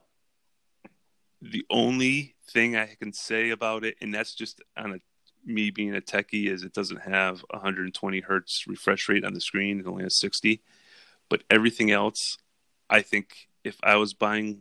The 1.43 1.67
only 1.69 2.37
thing 2.51 2.77
I 2.77 2.95
can 2.99 3.13
say 3.13 3.51
about 3.51 3.85
it, 3.85 3.97
and 4.01 4.15
that's 4.15 4.35
just 4.35 4.63
on 4.77 4.95
a 4.95 4.99
me 5.47 5.71
being 5.71 5.95
a 5.95 6.01
techie 6.01 6.47
is 6.47 6.63
it 6.63 6.73
doesn't 6.73 7.03
have 7.03 7.45
120 7.51 8.21
hertz 8.21 8.67
refresh 8.67 9.09
rate 9.09 9.25
on 9.25 9.35
the 9.35 9.41
screen; 9.41 9.81
it 9.81 9.87
only 9.87 10.05
has 10.05 10.17
60. 10.17 10.63
But 11.29 11.43
everything 11.51 11.91
else, 11.91 12.37
I 12.89 13.03
think, 13.03 13.49
if 13.63 13.77
I 13.83 13.97
was 13.97 14.15
buying 14.15 14.61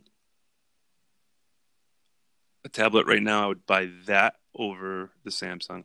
a 2.66 2.70
tablet 2.70 3.06
right 3.08 3.22
now, 3.22 3.44
I 3.44 3.48
would 3.48 3.66
buy 3.66 3.90
that 4.06 4.36
over 4.56 5.12
the 5.24 5.30
Samsung. 5.30 5.84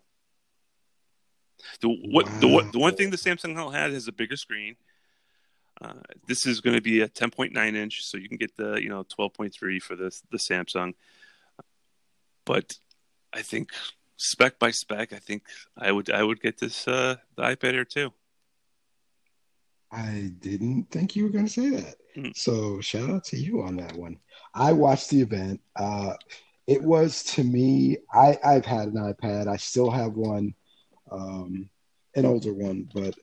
The 1.80 1.88
what 1.88 2.26
wow. 2.26 2.38
the 2.40 2.48
what 2.48 2.72
the 2.72 2.78
one 2.78 2.94
thing 2.94 3.10
the 3.10 3.16
Samsung 3.16 3.56
had 3.72 3.90
has 3.90 4.02
is 4.02 4.08
a 4.08 4.12
bigger 4.12 4.36
screen. 4.36 4.76
Uh, 5.80 5.94
this 6.26 6.46
is 6.46 6.60
going 6.60 6.74
to 6.74 6.82
be 6.82 7.00
a 7.02 7.08
10.9 7.08 7.74
inch, 7.74 8.02
so 8.02 8.16
you 8.16 8.28
can 8.28 8.36
get 8.36 8.56
the 8.56 8.80
you 8.80 8.88
know 8.88 9.04
12.3 9.04 9.82
for 9.82 9.96
the 9.96 10.16
the 10.30 10.38
Samsung. 10.38 10.94
But 12.44 12.78
I 13.32 13.42
think 13.42 13.72
spec 14.16 14.58
by 14.58 14.70
spec, 14.70 15.12
I 15.12 15.18
think 15.18 15.42
I 15.76 15.90
would 15.90 16.10
I 16.10 16.22
would 16.22 16.40
get 16.40 16.58
this 16.58 16.86
uh, 16.86 17.16
the 17.36 17.42
iPad 17.42 17.74
Air 17.74 17.84
too. 17.84 18.12
I 19.90 20.32
didn't 20.40 20.90
think 20.90 21.16
you 21.16 21.24
were 21.24 21.30
going 21.30 21.46
to 21.46 21.52
say 21.52 21.70
that. 21.70 21.94
Mm. 22.16 22.36
So 22.36 22.80
shout 22.80 23.10
out 23.10 23.24
to 23.24 23.36
you 23.36 23.62
on 23.62 23.76
that 23.76 23.96
one. 23.96 24.18
I 24.54 24.72
watched 24.72 25.10
the 25.10 25.20
event. 25.20 25.60
Uh, 25.76 26.14
it 26.66 26.82
was 26.82 27.22
to 27.24 27.44
me. 27.44 27.98
I 28.12 28.38
I've 28.44 28.66
had 28.66 28.88
an 28.88 28.94
iPad. 28.94 29.48
I 29.48 29.56
still 29.56 29.90
have 29.90 30.12
one, 30.12 30.54
um, 31.10 31.70
an 32.14 32.26
older 32.26 32.52
one, 32.52 32.88
but 32.92 33.14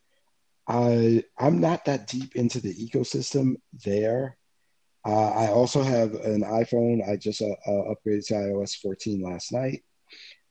I 0.67 1.23
I'm 1.38 1.60
not 1.60 1.86
that 1.86 2.08
deep 2.08 2.36
into 2.36 2.60
the 2.60 2.73
ecosystem 2.73 3.56
there. 3.84 4.38
Uh, 5.06 5.30
I 5.30 5.47
also 5.49 5.84
have 5.84 6.15
an 6.15 6.41
iPhone. 6.41 7.08
I 7.08 7.17
just 7.17 7.41
uh, 7.41 7.56
uh 7.67 7.93
upgraded 7.93 8.25
to 8.28 8.34
iOS 8.34 8.75
14 8.78 9.21
last 9.21 9.51
night. 9.51 9.84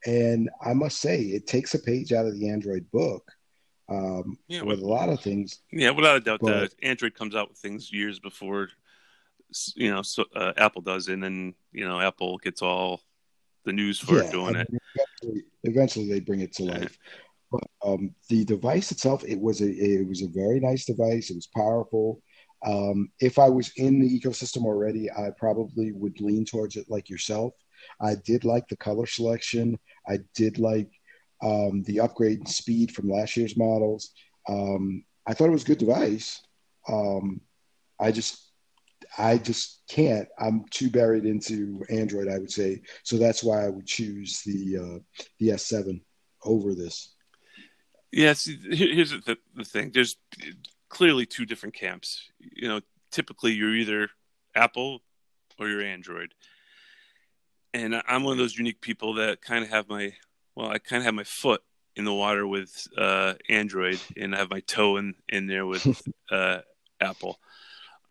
And 0.05 0.49
I 0.63 0.73
must 0.73 0.99
say, 1.01 1.21
it 1.21 1.47
takes 1.47 1.73
a 1.73 1.79
page 1.79 2.13
out 2.13 2.27
of 2.27 2.39
the 2.39 2.49
Android 2.49 2.89
book 2.91 3.29
um, 3.89 4.37
yeah, 4.47 4.63
with, 4.63 4.79
a 4.79 4.85
lot 4.85 5.09
of 5.09 5.21
things. 5.21 5.59
Yeah, 5.71 5.91
without 5.91 6.17
a 6.17 6.19
doubt, 6.19 6.39
but, 6.41 6.73
Android 6.81 7.15
comes 7.15 7.35
out 7.35 7.49
with 7.49 7.57
things 7.57 7.91
years 7.91 8.19
before 8.19 8.69
you 9.75 9.91
know 9.91 10.01
so, 10.01 10.25
uh, 10.35 10.53
Apple 10.57 10.81
does, 10.81 11.07
and 11.07 11.23
then 11.23 11.53
you 11.71 11.87
know 11.87 11.99
Apple 11.99 12.37
gets 12.37 12.61
all 12.61 13.01
the 13.63 13.73
news 13.73 13.99
for 13.99 14.23
yeah, 14.23 14.31
doing 14.31 14.55
I 14.55 14.59
mean, 14.59 14.65
it. 14.69 14.81
Eventually, 14.95 15.43
eventually, 15.63 16.09
they 16.09 16.19
bring 16.19 16.41
it 16.41 16.53
to 16.53 16.63
life. 16.63 16.97
But 17.51 17.63
um, 17.83 18.15
the 18.29 18.43
device 18.43 18.91
itself, 18.91 19.23
it 19.23 19.39
was 19.39 19.61
a 19.61 19.69
it 19.69 20.07
was 20.07 20.23
a 20.23 20.29
very 20.29 20.59
nice 20.59 20.85
device. 20.85 21.29
It 21.29 21.35
was 21.35 21.47
powerful. 21.55 22.21
Um, 22.65 23.09
if 23.19 23.37
I 23.37 23.49
was 23.49 23.71
in 23.77 23.99
the 23.99 24.19
ecosystem 24.19 24.65
already, 24.65 25.11
I 25.11 25.29
probably 25.37 25.91
would 25.91 26.19
lean 26.19 26.45
towards 26.45 26.75
it 26.75 26.89
like 26.89 27.09
yourself. 27.09 27.53
I 28.01 28.15
did 28.15 28.45
like 28.45 28.67
the 28.67 28.77
color 28.77 29.05
selection. 29.05 29.77
I 30.07 30.19
did 30.33 30.57
like 30.57 30.89
um, 31.45 31.83
the 31.83 31.99
upgrade 31.99 32.39
in 32.39 32.45
speed 32.45 32.91
from 32.91 33.09
last 33.09 33.37
year's 33.37 33.55
models. 33.55 34.11
Um, 34.49 35.05
I 35.27 35.33
thought 35.33 35.47
it 35.47 35.51
was 35.51 35.63
a 35.63 35.67
good 35.67 35.77
device. 35.77 36.41
Um, 36.87 37.41
I 37.99 38.11
just, 38.11 38.51
I 39.17 39.37
just 39.37 39.83
can't. 39.87 40.27
I'm 40.39 40.65
too 40.71 40.89
buried 40.89 41.25
into 41.25 41.83
Android, 41.89 42.27
I 42.27 42.39
would 42.39 42.51
say. 42.51 42.81
So 43.03 43.17
that's 43.17 43.43
why 43.43 43.63
I 43.63 43.69
would 43.69 43.85
choose 43.85 44.41
the 44.41 44.77
uh, 44.77 44.99
the 45.39 45.49
S7 45.49 46.01
over 46.43 46.73
this. 46.73 47.13
Yes, 48.11 48.45
here's 48.45 49.11
the, 49.11 49.37
the 49.55 49.63
thing. 49.63 49.91
There's 49.93 50.17
clearly 50.89 51.25
two 51.25 51.45
different 51.45 51.75
camps. 51.75 52.29
You 52.39 52.69
know, 52.69 52.81
typically 53.11 53.53
you're 53.53 53.75
either 53.75 54.09
Apple 54.55 55.01
or 55.59 55.67
you're 55.67 55.81
Android 55.81 56.33
and 57.75 58.01
I'm 58.07 58.23
one 58.23 58.31
of 58.31 58.37
those 58.37 58.57
unique 58.57 58.79
people 58.79 59.15
that 59.15 59.41
kind 59.41 59.63
of 59.63 59.69
have 59.69 59.89
my 59.89 60.13
well, 60.55 60.69
I 60.69 60.77
kind 60.77 61.01
of 61.01 61.05
have 61.05 61.13
my 61.13 61.23
foot 61.23 61.61
in 61.95 62.05
the 62.05 62.13
water 62.13 62.45
with 62.45 62.87
uh, 62.97 63.35
Android, 63.49 63.99
and 64.17 64.35
I 64.35 64.39
have 64.39 64.49
my 64.49 64.61
toe 64.61 64.97
in 64.97 65.15
in 65.29 65.47
there 65.47 65.65
with 65.65 66.01
uh, 66.31 66.59
Apple. 66.99 67.39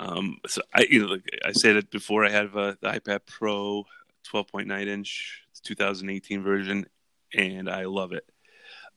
Um, 0.00 0.38
so 0.46 0.62
I, 0.74 0.87
you 0.90 1.00
know, 1.00 1.12
like 1.12 1.24
I 1.44 1.52
said 1.52 1.76
it 1.76 1.90
before. 1.90 2.24
I 2.24 2.30
have 2.30 2.57
uh, 2.57 2.74
the 2.80 2.88
iPad 2.88 3.20
Pro 3.26 3.85
12.9 4.33 4.87
inch 4.87 5.42
2018 5.62 6.42
version, 6.42 6.87
and 7.33 7.68
I 7.68 7.85
love 7.85 8.12
it. 8.12 8.24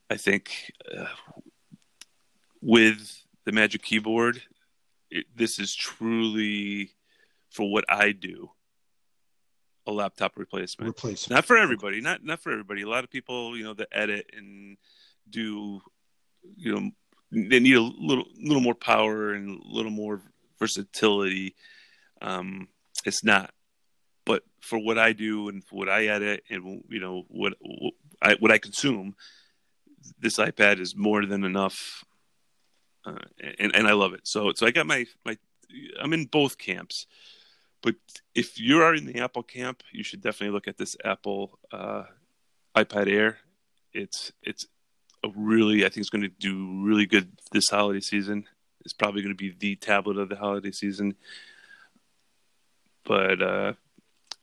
I 0.10 0.18
think 0.18 0.72
uh, 0.98 1.06
with 2.62 3.24
the 3.46 3.52
Magic 3.52 3.84
Keyboard, 3.84 4.42
it, 5.12 5.26
this 5.36 5.60
is 5.60 5.76
truly 5.76 6.92
for 7.50 7.72
what 7.72 7.86
I 7.90 8.12
do 8.12 8.52
a 9.88 9.92
laptop 9.92 10.38
replacement. 10.38 10.88
Replacement. 10.88 11.36
Not 11.36 11.46
for 11.46 11.58
everybody. 11.58 12.02
Not 12.02 12.24
not 12.24 12.40
for 12.40 12.52
everybody. 12.52 12.82
A 12.84 12.90
lot 12.90 13.04
of 13.04 13.10
people, 13.10 13.58
you 13.58 13.64
know, 13.64 13.74
that 13.74 13.90
edit 13.92 14.30
and 14.36 14.78
do, 15.30 15.82
you 16.56 16.74
know, 16.74 16.92
they 17.32 17.60
need 17.60 17.76
a 17.76 17.82
little 17.82 18.26
little 18.38 18.62
more 18.62 18.76
power 18.76 19.34
and 19.34 19.62
a 19.62 19.68
little 19.68 19.92
more 19.92 20.22
versatility. 20.60 21.56
Um, 22.22 22.68
it's 23.06 23.24
not. 23.24 23.52
But 24.26 24.44
for 24.62 24.78
what 24.78 24.98
I 24.98 25.14
do 25.14 25.48
and 25.50 25.64
for 25.64 25.76
what 25.76 25.90
I 25.90 26.08
edit 26.08 26.44
and 26.50 26.84
you 26.90 27.00
know 27.00 27.24
what 27.30 27.54
what 27.60 27.94
I, 28.22 28.36
what 28.40 28.52
I 28.52 28.58
consume, 28.58 29.16
this 30.20 30.38
iPad 30.38 30.80
is 30.80 30.96
more 30.96 31.26
than 31.26 31.44
enough 31.44 32.04
uh, 33.08 33.20
and 33.60 33.74
and 33.74 33.88
I 33.88 33.94
love 33.94 34.14
it. 34.14 34.28
So 34.28 34.52
so 34.54 34.66
I 34.66 34.72
got 34.72 34.86
my 34.86 35.06
my 35.26 35.38
I'm 36.02 36.14
in 36.14 36.26
both 36.26 36.58
camps. 36.58 37.08
But 37.82 37.96
if 38.34 38.60
you 38.60 38.82
are 38.82 38.96
in 38.96 39.06
the 39.06 39.20
Apple 39.20 39.44
camp, 39.44 39.84
you 39.92 40.04
should 40.04 40.22
definitely 40.22 40.54
look 40.54 40.68
at 40.68 40.78
this 40.78 40.96
Apple 41.06 41.60
uh, 41.72 42.04
iPad 42.76 43.12
Air. 43.12 43.38
It's 43.94 44.32
it's 44.42 44.68
a 45.24 45.30
really 45.36 45.86
I 45.86 45.90
think 45.90 45.98
it's 45.98 46.10
going 46.10 46.24
to 46.24 46.28
do 46.40 46.84
really 46.84 47.06
good 47.06 47.32
this 47.52 47.70
holiday 47.70 48.00
season. 48.00 48.48
It's 48.82 48.94
probably 48.94 49.22
going 49.22 49.36
to 49.36 49.38
be 49.38 49.56
the 49.58 49.76
tablet 49.76 50.18
of 50.18 50.30
the 50.30 50.36
holiday 50.36 50.72
season. 50.72 51.16
But 53.04 53.42
uh, 53.42 53.74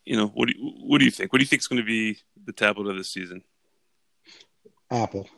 you 0.04 0.16
know, 0.16 0.28
what 0.28 0.48
do 0.48 0.54
you, 0.56 0.72
what 0.82 0.98
do 0.98 1.04
you 1.04 1.10
think? 1.10 1.32
What 1.32 1.38
do 1.38 1.42
you 1.42 1.48
think 1.48 1.60
is 1.60 1.68
going 1.68 1.82
to 1.82 1.86
be 1.86 2.18
the 2.44 2.52
tablet 2.52 2.90
of 2.90 2.96
the 2.96 3.04
season? 3.04 3.42
Apple. 4.90 5.28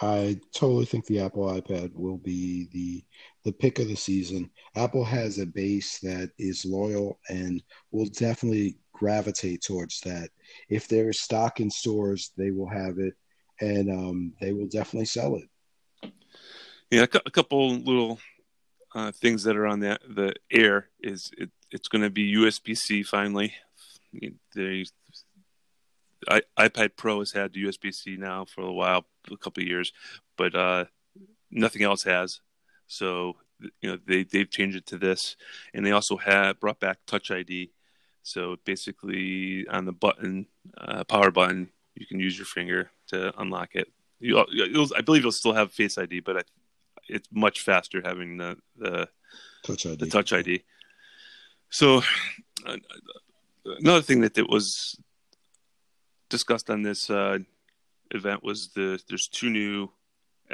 I 0.00 0.40
totally 0.52 0.86
think 0.86 1.06
the 1.06 1.20
Apple 1.20 1.46
iPad 1.46 1.94
will 1.94 2.18
be 2.18 2.68
the 2.72 3.04
the 3.44 3.52
pick 3.52 3.78
of 3.78 3.88
the 3.88 3.96
season. 3.96 4.50
Apple 4.74 5.04
has 5.04 5.38
a 5.38 5.46
base 5.46 5.98
that 6.00 6.30
is 6.38 6.64
loyal 6.64 7.18
and 7.28 7.62
will 7.90 8.06
definitely 8.06 8.78
gravitate 8.92 9.62
towards 9.62 10.00
that. 10.00 10.30
If 10.68 10.88
there 10.88 11.10
is 11.10 11.20
stock 11.20 11.60
in 11.60 11.70
stores, 11.70 12.32
they 12.36 12.50
will 12.50 12.68
have 12.68 12.98
it, 12.98 13.14
and 13.60 13.90
um, 13.90 14.32
they 14.40 14.52
will 14.52 14.66
definitely 14.66 15.06
sell 15.06 15.36
it. 15.36 16.12
Yeah, 16.90 17.02
a 17.02 17.30
couple 17.30 17.70
little 17.76 18.18
uh, 18.94 19.12
things 19.12 19.42
that 19.44 19.56
are 19.56 19.66
on 19.66 19.80
the 19.80 19.98
the 20.08 20.34
Air 20.50 20.88
is 21.00 21.30
it, 21.36 21.50
it's 21.70 21.88
going 21.88 22.02
to 22.02 22.10
be 22.10 22.34
USB 22.34 22.76
C 22.76 23.02
finally. 23.02 23.54
The 24.54 24.86
I, 26.28 26.42
iPad 26.58 26.90
Pro 26.96 27.18
has 27.18 27.32
had 27.32 27.52
USB 27.52 27.92
C 27.92 28.16
now 28.16 28.44
for 28.44 28.62
a 28.62 28.72
while, 28.72 29.06
a 29.30 29.36
couple 29.36 29.62
years, 29.62 29.92
but 30.36 30.54
uh, 30.54 30.84
nothing 31.50 31.82
else 31.82 32.04
has. 32.04 32.40
So 32.86 33.36
you 33.80 33.90
know 33.90 33.98
they 34.06 34.24
they've 34.24 34.50
changed 34.50 34.76
it 34.76 34.86
to 34.86 34.98
this, 34.98 35.36
and 35.72 35.84
they 35.84 35.92
also 35.92 36.16
have 36.16 36.60
brought 36.60 36.80
back 36.80 36.98
Touch 37.06 37.30
ID. 37.30 37.72
So 38.22 38.56
basically, 38.64 39.66
on 39.68 39.84
the 39.84 39.92
button, 39.92 40.46
uh, 40.78 41.04
power 41.04 41.30
button, 41.30 41.70
you 41.94 42.06
can 42.06 42.20
use 42.20 42.38
your 42.38 42.46
finger 42.46 42.90
to 43.08 43.38
unlock 43.40 43.74
it. 43.74 43.88
You, 44.20 44.38
I 44.96 45.02
believe 45.02 45.22
you'll 45.22 45.32
still 45.32 45.52
have 45.52 45.72
Face 45.72 45.98
ID, 45.98 46.20
but 46.20 46.38
I, 46.38 46.42
it's 47.08 47.28
much 47.30 47.60
faster 47.60 48.00
having 48.04 48.38
the 48.38 48.56
the 48.76 49.08
Touch 49.62 49.86
ID. 49.86 49.96
The 49.96 50.06
Touch 50.06 50.32
ID. 50.32 50.64
So 51.70 52.02
uh, 52.66 52.76
another 53.64 54.02
thing 54.02 54.20
that 54.20 54.38
it 54.38 54.48
was 54.48 54.98
discussed 56.28 56.70
on 56.70 56.82
this 56.82 57.10
uh, 57.10 57.38
event 58.10 58.42
was 58.42 58.68
the 58.68 59.00
there's 59.08 59.28
two 59.28 59.50
new 59.50 59.90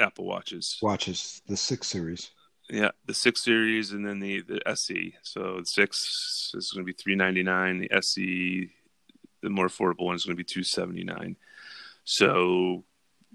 Apple 0.01 0.25
watches. 0.25 0.77
Watches 0.81 1.41
the 1.47 1.57
six 1.57 1.87
series. 1.87 2.31
Yeah, 2.69 2.91
the 3.05 3.13
six 3.13 3.43
series 3.43 3.91
and 3.91 4.05
then 4.05 4.19
the 4.19 4.41
the 4.41 4.67
SE. 4.69 5.15
So 5.23 5.57
the 5.59 5.65
six 5.65 6.51
is 6.53 6.71
going 6.71 6.85
to 6.85 6.91
be 6.91 6.95
three 6.95 7.15
ninety 7.15 7.43
nine. 7.43 7.79
The 7.79 7.91
SE, 7.93 8.69
the 9.41 9.49
more 9.49 9.67
affordable 9.67 10.05
one, 10.05 10.15
is 10.15 10.25
going 10.25 10.35
to 10.35 10.43
be 10.43 10.45
two 10.45 10.63
seventy 10.63 11.03
nine. 11.03 11.35
So 12.03 12.83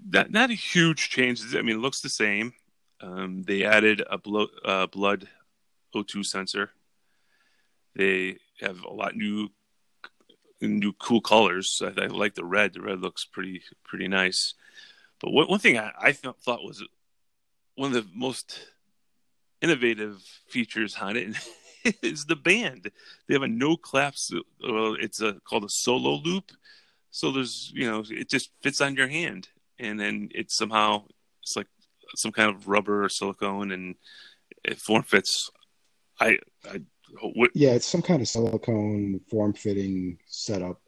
that 0.09 0.31
not 0.31 0.49
a 0.49 0.55
huge 0.55 1.09
change. 1.09 1.41
I 1.55 1.61
mean, 1.61 1.77
it 1.77 1.81
looks 1.81 2.01
the 2.01 2.09
same. 2.09 2.53
Um, 3.01 3.43
they 3.43 3.63
added 3.63 4.01
a 4.09 4.17
blo- 4.17 4.47
uh, 4.65 4.87
blood 4.87 5.27
O2 5.95 6.25
sensor. 6.25 6.71
They 7.95 8.37
have 8.59 8.83
a 8.83 8.93
lot 8.93 9.15
new 9.15 9.49
new 10.61 10.93
cool 10.93 11.21
colors. 11.21 11.81
I, 11.83 12.03
I, 12.03 12.07
like 12.07 12.35
the 12.35 12.45
red. 12.45 12.73
The 12.73 12.81
red 12.81 12.99
looks 13.01 13.25
pretty 13.25 13.61
pretty 13.83 14.07
nice. 14.07 14.53
But 15.21 15.31
one, 15.31 15.47
one 15.47 15.59
thing 15.59 15.77
I, 15.77 15.91
I 15.99 16.11
thought 16.11 16.63
was 16.63 16.83
one 17.75 17.95
of 17.95 18.03
the 18.03 18.09
most 18.13 18.59
innovative 19.61 20.21
features 20.49 20.95
on 20.99 21.17
it 21.17 21.35
is 22.03 22.25
the 22.25 22.35
band. 22.35 22.91
They 23.27 23.33
have 23.33 23.43
a 23.43 23.47
no 23.47 23.77
claps. 23.77 24.31
Well, 24.61 24.95
it's 24.99 25.21
a 25.21 25.33
called 25.47 25.63
a 25.63 25.69
solo 25.69 26.21
loop. 26.23 26.51
So 27.11 27.31
there's 27.31 27.71
you 27.73 27.89
know 27.89 28.03
it 28.09 28.29
just 28.29 28.51
fits 28.61 28.81
on 28.81 28.95
your 28.95 29.07
hand, 29.07 29.49
and 29.79 29.99
then 29.99 30.29
it 30.35 30.51
somehow 30.51 31.05
it's 31.41 31.55
like 31.55 31.67
some 32.15 32.31
kind 32.31 32.53
of 32.53 32.67
rubber 32.67 33.03
or 33.03 33.09
silicone, 33.09 33.71
and 33.71 33.95
it 34.63 34.79
form 34.79 35.03
fits. 35.03 35.49
I, 36.19 36.39
I 36.69 36.81
what? 37.21 37.51
Yeah, 37.53 37.71
it's 37.71 37.85
some 37.85 38.01
kind 38.01 38.21
of 38.21 38.27
silicone 38.27 39.21
form 39.29 39.53
fitting 39.53 40.19
setup. 40.27 40.81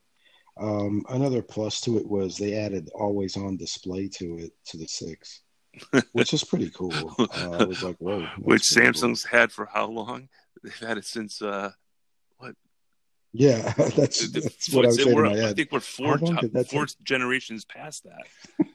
Um, 0.60 1.06
another 1.10 1.42
plus 1.42 1.80
to 1.82 1.98
it 1.98 2.06
was 2.06 2.38
they 2.38 2.56
added 2.56 2.90
always 2.94 3.38
on 3.38 3.56
display 3.56 4.10
to 4.16 4.38
it 4.40 4.52
to 4.66 4.78
the 4.78 4.88
six, 4.88 5.42
which 6.12 6.34
is 6.34 6.44
pretty 6.44 6.70
cool. 6.72 7.16
Uh, 7.18 7.58
I 7.60 7.64
was 7.64 7.82
like, 7.82 7.96
whoa. 7.98 8.28
Which 8.40 8.64
Samsung's 8.64 9.24
cool. 9.24 9.40
had 9.40 9.52
for 9.52 9.66
how 9.66 9.88
long? 9.88 10.28
They've 10.64 10.78
had 10.80 10.98
it 10.98 11.06
since 11.06 11.42
uh, 11.42 11.72
what? 12.38 12.56
Yeah, 13.32 13.74
that's, 13.96 14.30
that's 14.32 14.74
what 14.74 14.86
I 14.86 14.88
was 14.88 15.02
saying 15.02 15.18
in 15.18 15.24
my 15.24 15.36
head. 15.36 15.50
I 15.50 15.54
think 15.54 15.72
we're 15.72 15.80
four, 15.80 16.18
four 16.18 16.88
generations 17.04 17.64
past 17.64 18.04
that. 18.04 18.68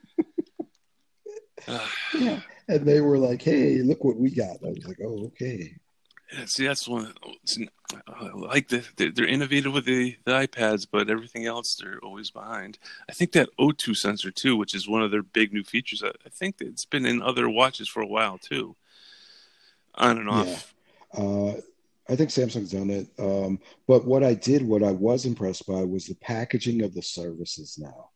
yeah, 2.15 2.41
and 2.69 2.87
they 2.87 3.01
were 3.01 3.19
like, 3.19 3.43
"Hey, 3.43 3.83
look 3.83 4.05
what 4.05 4.17
we 4.17 4.31
got." 4.31 4.57
I 4.65 4.69
was 4.69 4.87
like, 4.87 4.99
"Oh, 5.05 5.27
okay." 5.27 5.75
See, 6.47 6.67
that's 6.67 6.89
one. 6.89 7.13
I 8.09 8.31
like 8.35 8.69
the, 8.69 8.85
they're 8.97 9.27
innovative 9.27 9.73
with 9.73 9.85
the, 9.85 10.17
the 10.25 10.33
iPads, 10.33 10.87
but 10.91 11.11
everything 11.11 11.47
else 11.47 11.77
they're 11.77 12.01
always 12.03 12.31
behind. 12.31 12.79
I 13.09 13.13
think 13.13 13.33
that 13.33 13.51
O2 13.59 13.97
sensor 13.97 14.31
too, 14.31 14.57
which 14.57 14.75
is 14.75 14.89
one 14.89 15.03
of 15.03 15.11
their 15.11 15.23
big 15.23 15.53
new 15.53 15.63
features. 15.63 16.03
I, 16.03 16.09
I 16.09 16.29
think 16.31 16.57
it's 16.61 16.85
been 16.85 17.07
in 17.07 17.23
other 17.23 17.49
watches 17.49 17.89
for 17.89 18.03
a 18.03 18.07
while 18.07 18.39
too, 18.39 18.75
on 19.95 20.19
and 20.19 20.29
off. 20.29 20.75
Yeah. 21.15 21.21
Uh, 21.21 21.61
I 22.09 22.17
think 22.17 22.31
Samsung's 22.31 22.73
done 22.73 22.91
it. 22.91 23.09
Um, 23.19 23.61
but 23.87 24.05
what 24.05 24.25
I 24.25 24.35
did, 24.35 24.63
what 24.63 24.83
I 24.83 24.91
was 24.91 25.27
impressed 25.27 25.67
by, 25.67 25.83
was 25.85 26.07
the 26.07 26.17
packaging 26.17 26.83
of 26.83 26.95
the 26.95 27.03
services 27.03 27.79
now. 27.79 28.11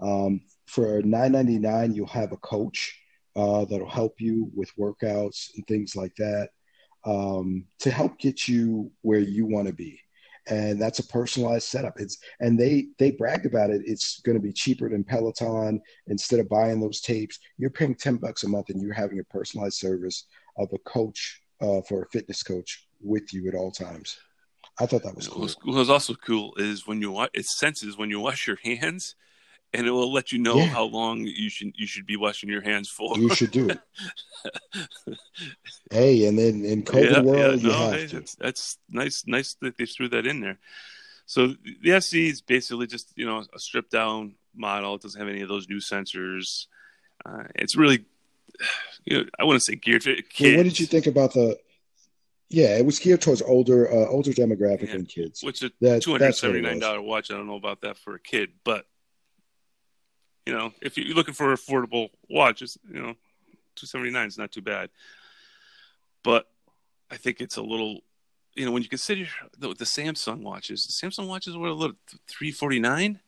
Um, 0.00 0.42
for 0.66 1.02
nine 1.02 1.32
ninety 1.32 1.58
nine, 1.58 1.94
you'll 1.94 2.06
have 2.06 2.32
a 2.32 2.38
coach 2.38 2.98
uh, 3.36 3.64
that'll 3.64 3.88
help 3.88 4.20
you 4.20 4.50
with 4.54 4.74
workouts 4.76 5.54
and 5.56 5.66
things 5.66 5.96
like 5.96 6.14
that 6.16 6.50
um, 7.04 7.64
to 7.80 7.90
help 7.90 8.18
get 8.18 8.48
you 8.48 8.90
where 9.02 9.20
you 9.20 9.46
want 9.46 9.66
to 9.66 9.72
be. 9.72 10.00
And 10.46 10.80
that's 10.80 10.98
a 10.98 11.06
personalized 11.06 11.68
setup. 11.68 11.94
It's 11.98 12.18
and 12.40 12.58
they 12.58 12.88
they 12.98 13.12
bragged 13.12 13.46
about 13.46 13.70
it. 13.70 13.80
It's 13.86 14.20
going 14.20 14.36
to 14.36 14.42
be 14.42 14.52
cheaper 14.52 14.90
than 14.90 15.02
peloton. 15.02 15.80
Instead 16.08 16.40
of 16.40 16.50
buying 16.50 16.80
those 16.80 17.00
tapes 17.00 17.38
you're 17.56 17.70
paying 17.70 17.94
10 17.94 18.16
bucks 18.16 18.44
a 18.44 18.48
month 18.48 18.68
and 18.68 18.80
you're 18.80 18.92
having 18.92 19.20
a 19.20 19.24
personalized 19.24 19.78
service 19.78 20.26
of 20.58 20.68
a 20.72 20.78
coach 20.78 21.40
uh, 21.60 21.80
for 21.88 22.02
a 22.02 22.08
fitness 22.10 22.42
coach 22.42 22.86
with 23.00 23.32
you 23.32 23.48
at 23.48 23.54
all 23.54 23.70
times. 23.70 24.18
I 24.80 24.86
thought 24.86 25.04
that 25.04 25.14
was 25.14 25.28
cool. 25.28 25.48
What 25.62 25.78
was 25.78 25.90
also 25.90 26.14
cool 26.14 26.54
is 26.56 26.86
when 26.86 27.00
you 27.00 27.18
it 27.32 27.46
senses 27.46 27.96
when 27.96 28.10
you 28.10 28.20
wash 28.20 28.46
your 28.46 28.58
hands 28.62 29.14
and 29.74 29.88
it 29.88 29.90
will 29.90 30.12
let 30.12 30.30
you 30.30 30.38
know 30.38 30.56
yeah. 30.56 30.66
how 30.66 30.84
long 30.84 31.20
you 31.24 31.50
should 31.50 31.72
you 31.74 31.86
should 31.86 32.06
be 32.06 32.16
washing 32.16 32.48
your 32.48 32.62
hands 32.62 32.88
for. 32.88 33.18
You 33.18 33.34
should 33.34 33.50
do 33.50 33.68
it. 33.68 33.80
hey, 35.90 36.26
and 36.26 36.38
then 36.38 36.64
in 36.64 36.84
COVID 36.84 37.10
yeah, 37.10 37.20
world, 37.20 37.60
yeah, 37.60 37.68
no, 37.68 37.90
hey, 37.90 38.06
that's, 38.06 38.34
that's, 38.36 38.78
nice. 38.88 39.24
Nice 39.26 39.54
that 39.60 39.76
they 39.76 39.86
threw 39.86 40.08
that 40.10 40.26
in 40.26 40.40
there. 40.40 40.58
So 41.26 41.54
the 41.82 41.92
SE 41.92 42.28
is 42.28 42.40
basically 42.40 42.86
just 42.86 43.12
you 43.16 43.26
know 43.26 43.44
a 43.52 43.58
stripped 43.58 43.90
down 43.90 44.36
model. 44.54 44.94
It 44.94 45.02
doesn't 45.02 45.20
have 45.20 45.28
any 45.28 45.40
of 45.40 45.48
those 45.48 45.68
new 45.68 45.80
sensors. 45.80 46.66
Uh, 47.26 47.44
it's 47.56 47.76
really, 47.76 48.04
you 49.04 49.18
know, 49.18 49.24
I 49.40 49.44
wouldn't 49.44 49.64
say 49.64 49.74
geared 49.74 50.02
to 50.02 50.22
kids. 50.22 50.56
What 50.56 50.62
did 50.62 50.78
you 50.78 50.86
think 50.86 51.08
about 51.08 51.34
the? 51.34 51.58
Yeah, 52.48 52.76
it 52.76 52.86
was 52.86 53.00
geared 53.00 53.22
towards 53.22 53.42
older 53.42 53.90
uh, 53.90 54.06
older 54.06 54.30
demographic 54.30 54.88
yeah, 54.88 54.94
and 54.94 55.08
kids. 55.08 55.42
Which 55.42 55.62
a 55.62 55.70
two 55.98 56.12
hundred 56.12 56.36
seventy 56.36 56.60
nine 56.60 56.78
dollar 56.78 57.02
watch. 57.02 57.32
I 57.32 57.34
don't 57.34 57.48
know 57.48 57.56
about 57.56 57.80
that 57.80 57.98
for 57.98 58.14
a 58.14 58.20
kid, 58.20 58.50
but 58.62 58.86
you 60.46 60.52
know, 60.52 60.72
if 60.82 60.96
you're 60.96 61.14
looking 61.14 61.34
for 61.34 61.52
affordable 61.54 62.08
watches, 62.28 62.78
you 62.92 63.00
know, 63.00 63.14
two 63.76 63.86
seventy 63.86 64.10
nine 64.10 64.28
is 64.28 64.38
not 64.38 64.52
too 64.52 64.62
bad. 64.62 64.90
But 66.22 66.48
I 67.10 67.16
think 67.16 67.40
it's 67.40 67.56
a 67.56 67.62
little, 67.62 68.00
you 68.54 68.64
know, 68.64 68.72
when 68.72 68.82
you 68.82 68.88
consider 68.88 69.26
the, 69.58 69.68
the 69.68 69.84
Samsung 69.84 70.42
watches, 70.42 70.86
the 70.86 70.92
Samsung 70.92 71.28
watches 71.28 71.56
were 71.56 71.68
a 71.68 71.74
little 71.74 71.96
three 72.28 72.50
forty 72.52 72.78
nine. 72.78 73.20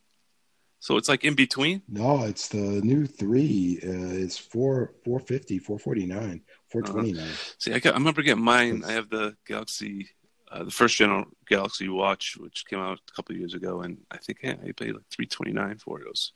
So 0.78 0.98
it's 0.98 1.08
like 1.08 1.24
in 1.24 1.34
between. 1.34 1.82
No, 1.88 2.24
it's 2.24 2.48
the 2.48 2.58
new 2.58 3.06
three. 3.06 3.80
Uh, 3.82 4.22
it's 4.22 4.36
four 4.36 4.92
four 5.04 5.18
fifty, 5.18 5.58
four 5.58 5.78
forty 5.78 6.06
nine, 6.06 6.42
four 6.68 6.82
twenty 6.82 7.12
nine. 7.12 7.24
Uh-huh. 7.24 7.54
See, 7.58 7.72
I, 7.72 7.78
got, 7.78 7.94
I 7.94 7.96
remember 7.96 8.22
getting 8.22 8.44
mine. 8.44 8.84
I 8.86 8.92
have 8.92 9.08
the 9.08 9.36
Galaxy, 9.46 10.10
uh, 10.52 10.64
the 10.64 10.70
first 10.70 10.96
general 10.96 11.24
Galaxy 11.48 11.88
watch, 11.88 12.36
which 12.38 12.66
came 12.66 12.78
out 12.78 13.00
a 13.08 13.12
couple 13.12 13.34
years 13.34 13.54
ago, 13.54 13.80
and 13.80 13.98
I 14.10 14.18
think 14.18 14.40
yeah, 14.42 14.56
I 14.62 14.72
paid 14.72 14.94
like 14.94 15.08
three 15.10 15.26
twenty 15.26 15.52
nine 15.52 15.78
for 15.78 15.98
it. 15.98 16.02
It 16.02 16.10
was 16.10 16.32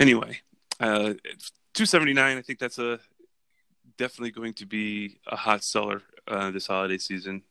anyway, 0.00 0.40
uh, 0.80 1.14
279. 1.74 2.36
I 2.36 2.42
think 2.42 2.58
that's 2.58 2.78
a 2.78 2.98
definitely 3.96 4.30
going 4.30 4.54
to 4.54 4.66
be 4.66 5.18
a 5.26 5.36
hot 5.36 5.62
seller 5.62 6.02
uh, 6.26 6.50
this 6.50 6.66
holiday 6.66 6.98
season. 6.98 7.42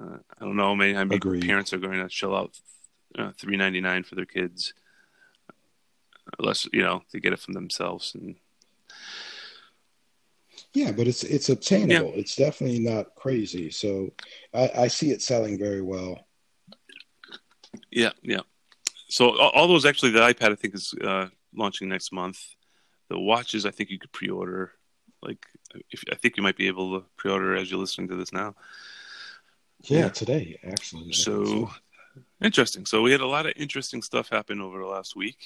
Uh, 0.00 0.18
I 0.38 0.44
don't 0.44 0.56
know, 0.56 0.76
maybe, 0.76 1.04
maybe 1.04 1.40
parents 1.40 1.72
are 1.72 1.78
going 1.78 2.02
to 2.02 2.08
shell 2.08 2.36
out 2.36 2.58
uh, 3.18 3.32
399 3.38 4.04
for 4.04 4.14
their 4.14 4.26
kids, 4.26 4.72
unless 6.38 6.68
you 6.72 6.82
know 6.82 7.02
they 7.12 7.20
get 7.20 7.32
it 7.32 7.40
from 7.40 7.54
themselves. 7.54 8.14
And 8.14 8.36
Yeah, 10.74 10.92
but 10.92 11.08
it's 11.08 11.24
it's 11.24 11.48
obtainable. 11.48 12.10
Yeah. 12.10 12.20
It's 12.20 12.36
definitely 12.36 12.80
not 12.80 13.14
crazy. 13.14 13.70
So 13.70 14.10
I, 14.54 14.70
I 14.76 14.88
see 14.88 15.10
it 15.10 15.22
selling 15.22 15.58
very 15.58 15.82
well. 15.82 16.26
Yeah, 17.90 18.12
yeah. 18.22 18.40
So 19.08 19.38
all 19.38 19.68
those 19.68 19.86
actually, 19.86 20.10
the 20.10 20.20
iPad 20.20 20.52
I 20.52 20.56
think 20.56 20.74
is 20.74 20.94
uh, 21.02 21.28
launching 21.56 21.88
next 21.88 22.12
month. 22.12 22.40
The 23.08 23.18
watches 23.18 23.66
I 23.66 23.70
think 23.70 23.90
you 23.90 23.98
could 23.98 24.12
pre-order. 24.12 24.72
Like, 25.22 25.46
if 25.90 26.04
I 26.10 26.14
think 26.14 26.36
you 26.36 26.42
might 26.42 26.56
be 26.56 26.66
able 26.66 27.00
to 27.00 27.06
pre-order 27.16 27.56
as 27.56 27.70
you're 27.70 27.80
listening 27.80 28.08
to 28.08 28.16
this 28.16 28.32
now. 28.32 28.54
Yeah, 29.82 29.98
yeah. 29.98 30.08
today 30.08 30.58
actually. 30.64 31.12
So, 31.12 31.44
so, 31.44 31.70
interesting. 32.42 32.86
So 32.86 33.02
we 33.02 33.12
had 33.12 33.20
a 33.20 33.26
lot 33.26 33.46
of 33.46 33.52
interesting 33.56 34.02
stuff 34.02 34.28
happen 34.28 34.60
over 34.60 34.78
the 34.78 34.86
last 34.86 35.16
week. 35.16 35.38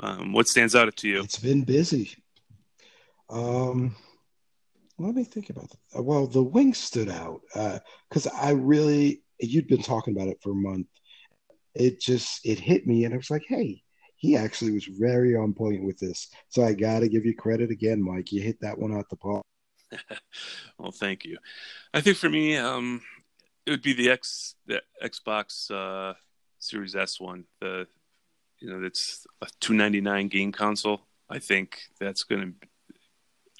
Um, 0.00 0.32
what 0.32 0.48
stands 0.48 0.74
out 0.74 0.94
to 0.94 1.08
you? 1.08 1.22
It's 1.22 1.38
been 1.38 1.64
busy. 1.64 2.16
Um, 3.28 3.94
let 4.98 5.14
me 5.14 5.24
think 5.24 5.50
about 5.50 5.70
that. 5.70 6.02
Well, 6.02 6.26
the 6.26 6.42
wing 6.42 6.74
stood 6.74 7.08
out 7.08 7.40
because 8.08 8.26
uh, 8.26 8.36
I 8.40 8.50
really 8.50 9.22
you'd 9.38 9.68
been 9.68 9.82
talking 9.82 10.14
about 10.14 10.28
it 10.28 10.38
for 10.42 10.52
a 10.52 10.54
month. 10.54 10.86
It 11.74 12.00
just 12.00 12.44
it 12.44 12.58
hit 12.58 12.86
me, 12.86 13.04
and 13.04 13.14
I 13.14 13.16
was 13.16 13.30
like, 13.30 13.44
hey, 13.48 13.82
he 14.22 14.36
actually 14.36 14.70
was 14.70 14.84
very 14.84 15.34
on 15.34 15.52
point 15.52 15.82
with 15.82 15.98
this. 15.98 16.28
So 16.48 16.62
I 16.62 16.74
got 16.74 17.00
to 17.00 17.08
give 17.08 17.26
you 17.26 17.34
credit 17.34 17.72
again, 17.72 18.00
Mike. 18.00 18.30
You 18.30 18.40
hit 18.40 18.60
that 18.60 18.78
one 18.78 18.94
out 18.94 19.10
the 19.10 19.16
park. 19.16 19.44
well, 20.78 20.92
thank 20.92 21.24
you. 21.24 21.38
I 21.92 22.00
think 22.00 22.16
for 22.16 22.28
me, 22.28 22.56
um, 22.56 23.02
it 23.66 23.72
would 23.72 23.82
be 23.82 23.94
the 23.94 24.10
X, 24.10 24.54
the 24.64 24.80
Xbox 25.02 25.68
uh, 25.72 26.14
Series 26.60 26.94
S 26.94 27.18
one. 27.18 27.46
The 27.60 27.88
you 28.60 28.70
know, 28.70 28.86
it's 28.86 29.26
a 29.40 29.48
two 29.58 29.74
ninety 29.74 30.00
nine 30.00 30.28
game 30.28 30.52
console. 30.52 31.00
I 31.28 31.40
think 31.40 31.80
that's 31.98 32.22
going 32.22 32.42
to 32.60 32.68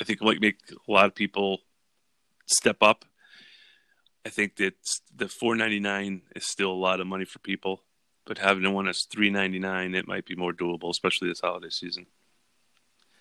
I 0.01 0.05
think 0.05 0.23
might 0.23 0.41
make 0.41 0.59
a 0.71 0.93
lot 0.93 1.07
of 1.07 1.15
people 1.17 1.59
step 2.47 2.77
up. 2.83 3.05
I 4.25 4.29
think 4.29 4.57
that 4.59 4.75
the 5.13 5.29
four 5.29 5.57
ninety 5.57 5.81
nine 5.81 6.23
is 6.37 6.47
still 6.47 6.71
a 6.71 6.85
lot 6.87 7.01
of 7.01 7.09
money 7.09 7.25
for 7.25 7.41
people, 7.41 7.83
but 8.27 8.39
having 8.39 8.71
one 8.73 8.87
that's 8.87 9.05
three 9.05 9.31
ninety 9.31 9.59
nine, 9.59 9.95
it 9.95 10.09
might 10.09 10.27
be 10.27 10.35
more 10.35 10.53
doable, 10.53 10.91
especially 10.91 11.29
this 11.29 11.41
holiday 11.41 11.71
season. 11.71 12.07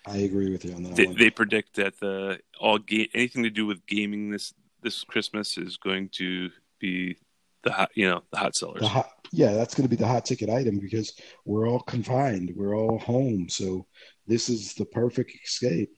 I 0.06 0.18
agree 0.18 0.52
with 0.52 0.66
you 0.66 0.74
on 0.74 0.84
that. 0.84 0.96
They, 0.96 1.06
they 1.06 1.30
predict 1.30 1.76
that 1.76 2.00
the 2.00 2.40
all 2.60 2.80
ga- 2.80 3.10
anything 3.14 3.44
to 3.44 3.50
do 3.50 3.66
with 3.66 3.86
gaming 3.86 4.32
this 4.32 4.54
this 4.82 5.04
Christmas 5.04 5.58
is 5.58 5.78
going 5.78 6.10
to 6.14 6.50
be 6.80 7.18
the 7.64 7.72
hot, 7.72 7.92
you 7.94 8.10
know, 8.10 8.24
the 8.32 8.38
hot 8.38 8.56
sellers. 8.56 8.82
The 8.82 8.88
hot, 8.88 9.12
yeah, 9.32 9.54
that's 9.54 9.76
going 9.76 9.84
to 9.84 9.90
be 9.90 9.96
the 9.96 10.08
hot 10.08 10.26
ticket 10.26 10.50
item 10.50 10.80
because 10.80 11.14
we're 11.46 11.68
all 11.68 11.82
confined, 11.82 12.54
we're 12.56 12.76
all 12.76 12.98
home, 12.98 13.48
so 13.50 13.86
this 14.26 14.50
is 14.50 14.74
the 14.74 14.86
perfect 14.86 15.32
escape. 15.44 15.92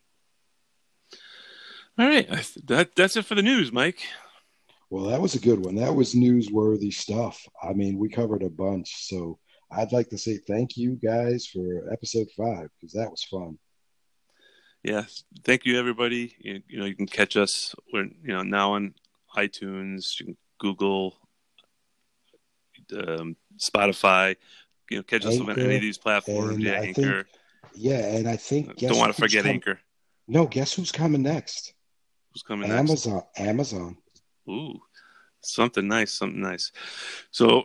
All 1.98 2.08
right, 2.08 2.28
that 2.66 2.96
that's 2.96 3.16
it 3.16 3.26
for 3.26 3.36
the 3.36 3.42
news, 3.42 3.72
Mike. 3.72 4.00
Well, 4.94 5.06
that 5.06 5.22
was 5.22 5.34
a 5.34 5.40
good 5.40 5.66
one. 5.66 5.74
That 5.74 5.96
was 5.96 6.14
newsworthy 6.14 6.94
stuff. 6.94 7.48
I 7.64 7.74
mean, 7.74 7.98
we 7.98 8.10
covered 8.10 8.44
a 8.44 8.50
bunch. 8.52 9.08
So 9.08 9.40
I'd 9.72 9.92
like 9.92 10.10
to 10.10 10.20
say 10.20 10.38
thank 10.38 10.78
you 10.78 11.00
guys 11.04 11.48
for 11.48 11.92
episode 11.92 12.28
five 12.38 12.68
because 12.80 12.94
that 12.94 13.10
was 13.10 13.24
fun. 13.24 13.58
Yeah, 14.84 15.06
thank 15.46 15.66
you 15.66 15.80
everybody. 15.80 16.36
You, 16.38 16.62
you, 16.68 16.78
know, 16.78 16.86
you 16.86 16.96
can 16.96 17.08
catch 17.08 17.36
us. 17.38 17.74
We're 17.92 18.04
you 18.04 18.34
know 18.36 18.44
now 18.44 18.74
on 18.74 18.94
iTunes, 19.36 20.22
Google, 20.60 21.18
um, 22.96 23.36
Spotify. 23.58 24.36
You 24.92 24.98
know, 24.98 25.04
catch 25.04 25.26
us 25.26 25.40
on 25.40 25.50
any 25.50 25.74
of 25.74 25.82
these 25.82 25.98
platforms. 25.98 26.60
Yeah, 26.60 26.74
I 26.74 26.86
Anchor. 26.86 27.24
Think, 27.24 27.28
yeah, 27.74 28.16
and 28.16 28.30
I 28.30 28.36
think 28.36 28.78
don't 28.78 29.00
want 29.00 29.16
to 29.16 29.20
forget 29.20 29.42
com- 29.42 29.54
Anchor. 29.54 29.80
No, 30.28 30.46
guess 30.46 30.72
who's 30.72 30.92
coming 30.92 31.24
next? 31.24 31.74
Who's 32.32 32.44
coming 32.44 32.70
Amazon. 32.70 33.16
next? 33.16 33.40
Amazon. 33.40 33.50
Amazon. 33.50 33.98
Ooh, 34.50 34.82
something 35.42 35.88
nice, 35.88 36.14
something 36.14 36.42
nice. 36.42 36.72
So, 37.32 37.64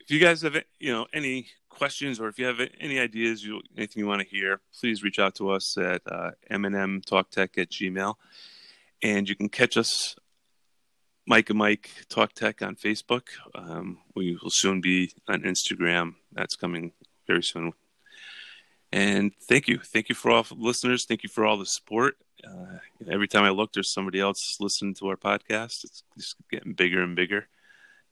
if 0.00 0.10
you 0.10 0.20
guys 0.20 0.42
have 0.42 0.56
you 0.78 0.92
know 0.92 1.06
any 1.12 1.48
questions 1.78 2.18
or 2.20 2.28
if 2.28 2.38
you 2.38 2.46
have 2.46 2.60
any 2.80 2.98
ideas, 2.98 3.44
you, 3.44 3.60
anything 3.76 4.00
you 4.00 4.06
want 4.06 4.20
to 4.20 4.28
hear, 4.28 4.60
please 4.78 5.02
reach 5.02 5.18
out 5.18 5.34
to 5.36 5.50
us 5.50 5.78
at 5.78 6.02
uh, 6.10 6.32
mnmtalktech 6.50 7.56
at 7.56 7.70
gmail. 7.70 8.14
And 9.02 9.28
you 9.28 9.36
can 9.36 9.48
catch 9.48 9.76
us, 9.76 10.16
Mike 11.26 11.50
and 11.50 11.58
Mike 11.58 11.90
Talk 12.08 12.32
Tech 12.32 12.62
on 12.62 12.74
Facebook. 12.74 13.28
Um, 13.54 13.98
we 14.16 14.36
will 14.42 14.50
soon 14.50 14.80
be 14.80 15.12
on 15.28 15.42
Instagram. 15.42 16.14
That's 16.32 16.56
coming 16.56 16.92
very 17.26 17.42
soon. 17.42 17.72
And 18.90 19.32
thank 19.48 19.68
you. 19.68 19.78
Thank 19.78 20.08
you 20.08 20.14
for 20.14 20.30
all 20.30 20.44
listeners. 20.56 21.04
Thank 21.06 21.22
you 21.22 21.28
for 21.28 21.44
all 21.44 21.58
the 21.58 21.66
support. 21.66 22.16
Uh, 22.46 22.78
every 23.10 23.28
time 23.28 23.44
I 23.44 23.50
look, 23.50 23.72
there's 23.72 23.90
somebody 23.90 24.20
else 24.20 24.56
listening 24.60 24.94
to 24.94 25.08
our 25.08 25.16
podcast. 25.16 25.84
It's 25.84 26.02
just 26.16 26.36
getting 26.50 26.72
bigger 26.72 27.02
and 27.02 27.16
bigger. 27.16 27.48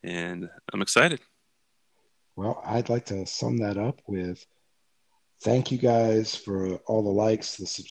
And 0.03 0.49
I'm 0.73 0.83
excited. 0.83 1.21
Well, 2.37 2.63
I'd 2.65 2.89
like 2.89 3.07
to 3.07 3.27
sum 3.27 3.59
that 3.59 3.79
up 3.79 4.01
with 4.07 4.45
thank 5.43 5.71
you 5.71 5.79
guys 5.79 6.35
for 6.35 6.77
all 6.87 7.03
the 7.03 7.11
likes, 7.11 7.57
the 7.57 7.67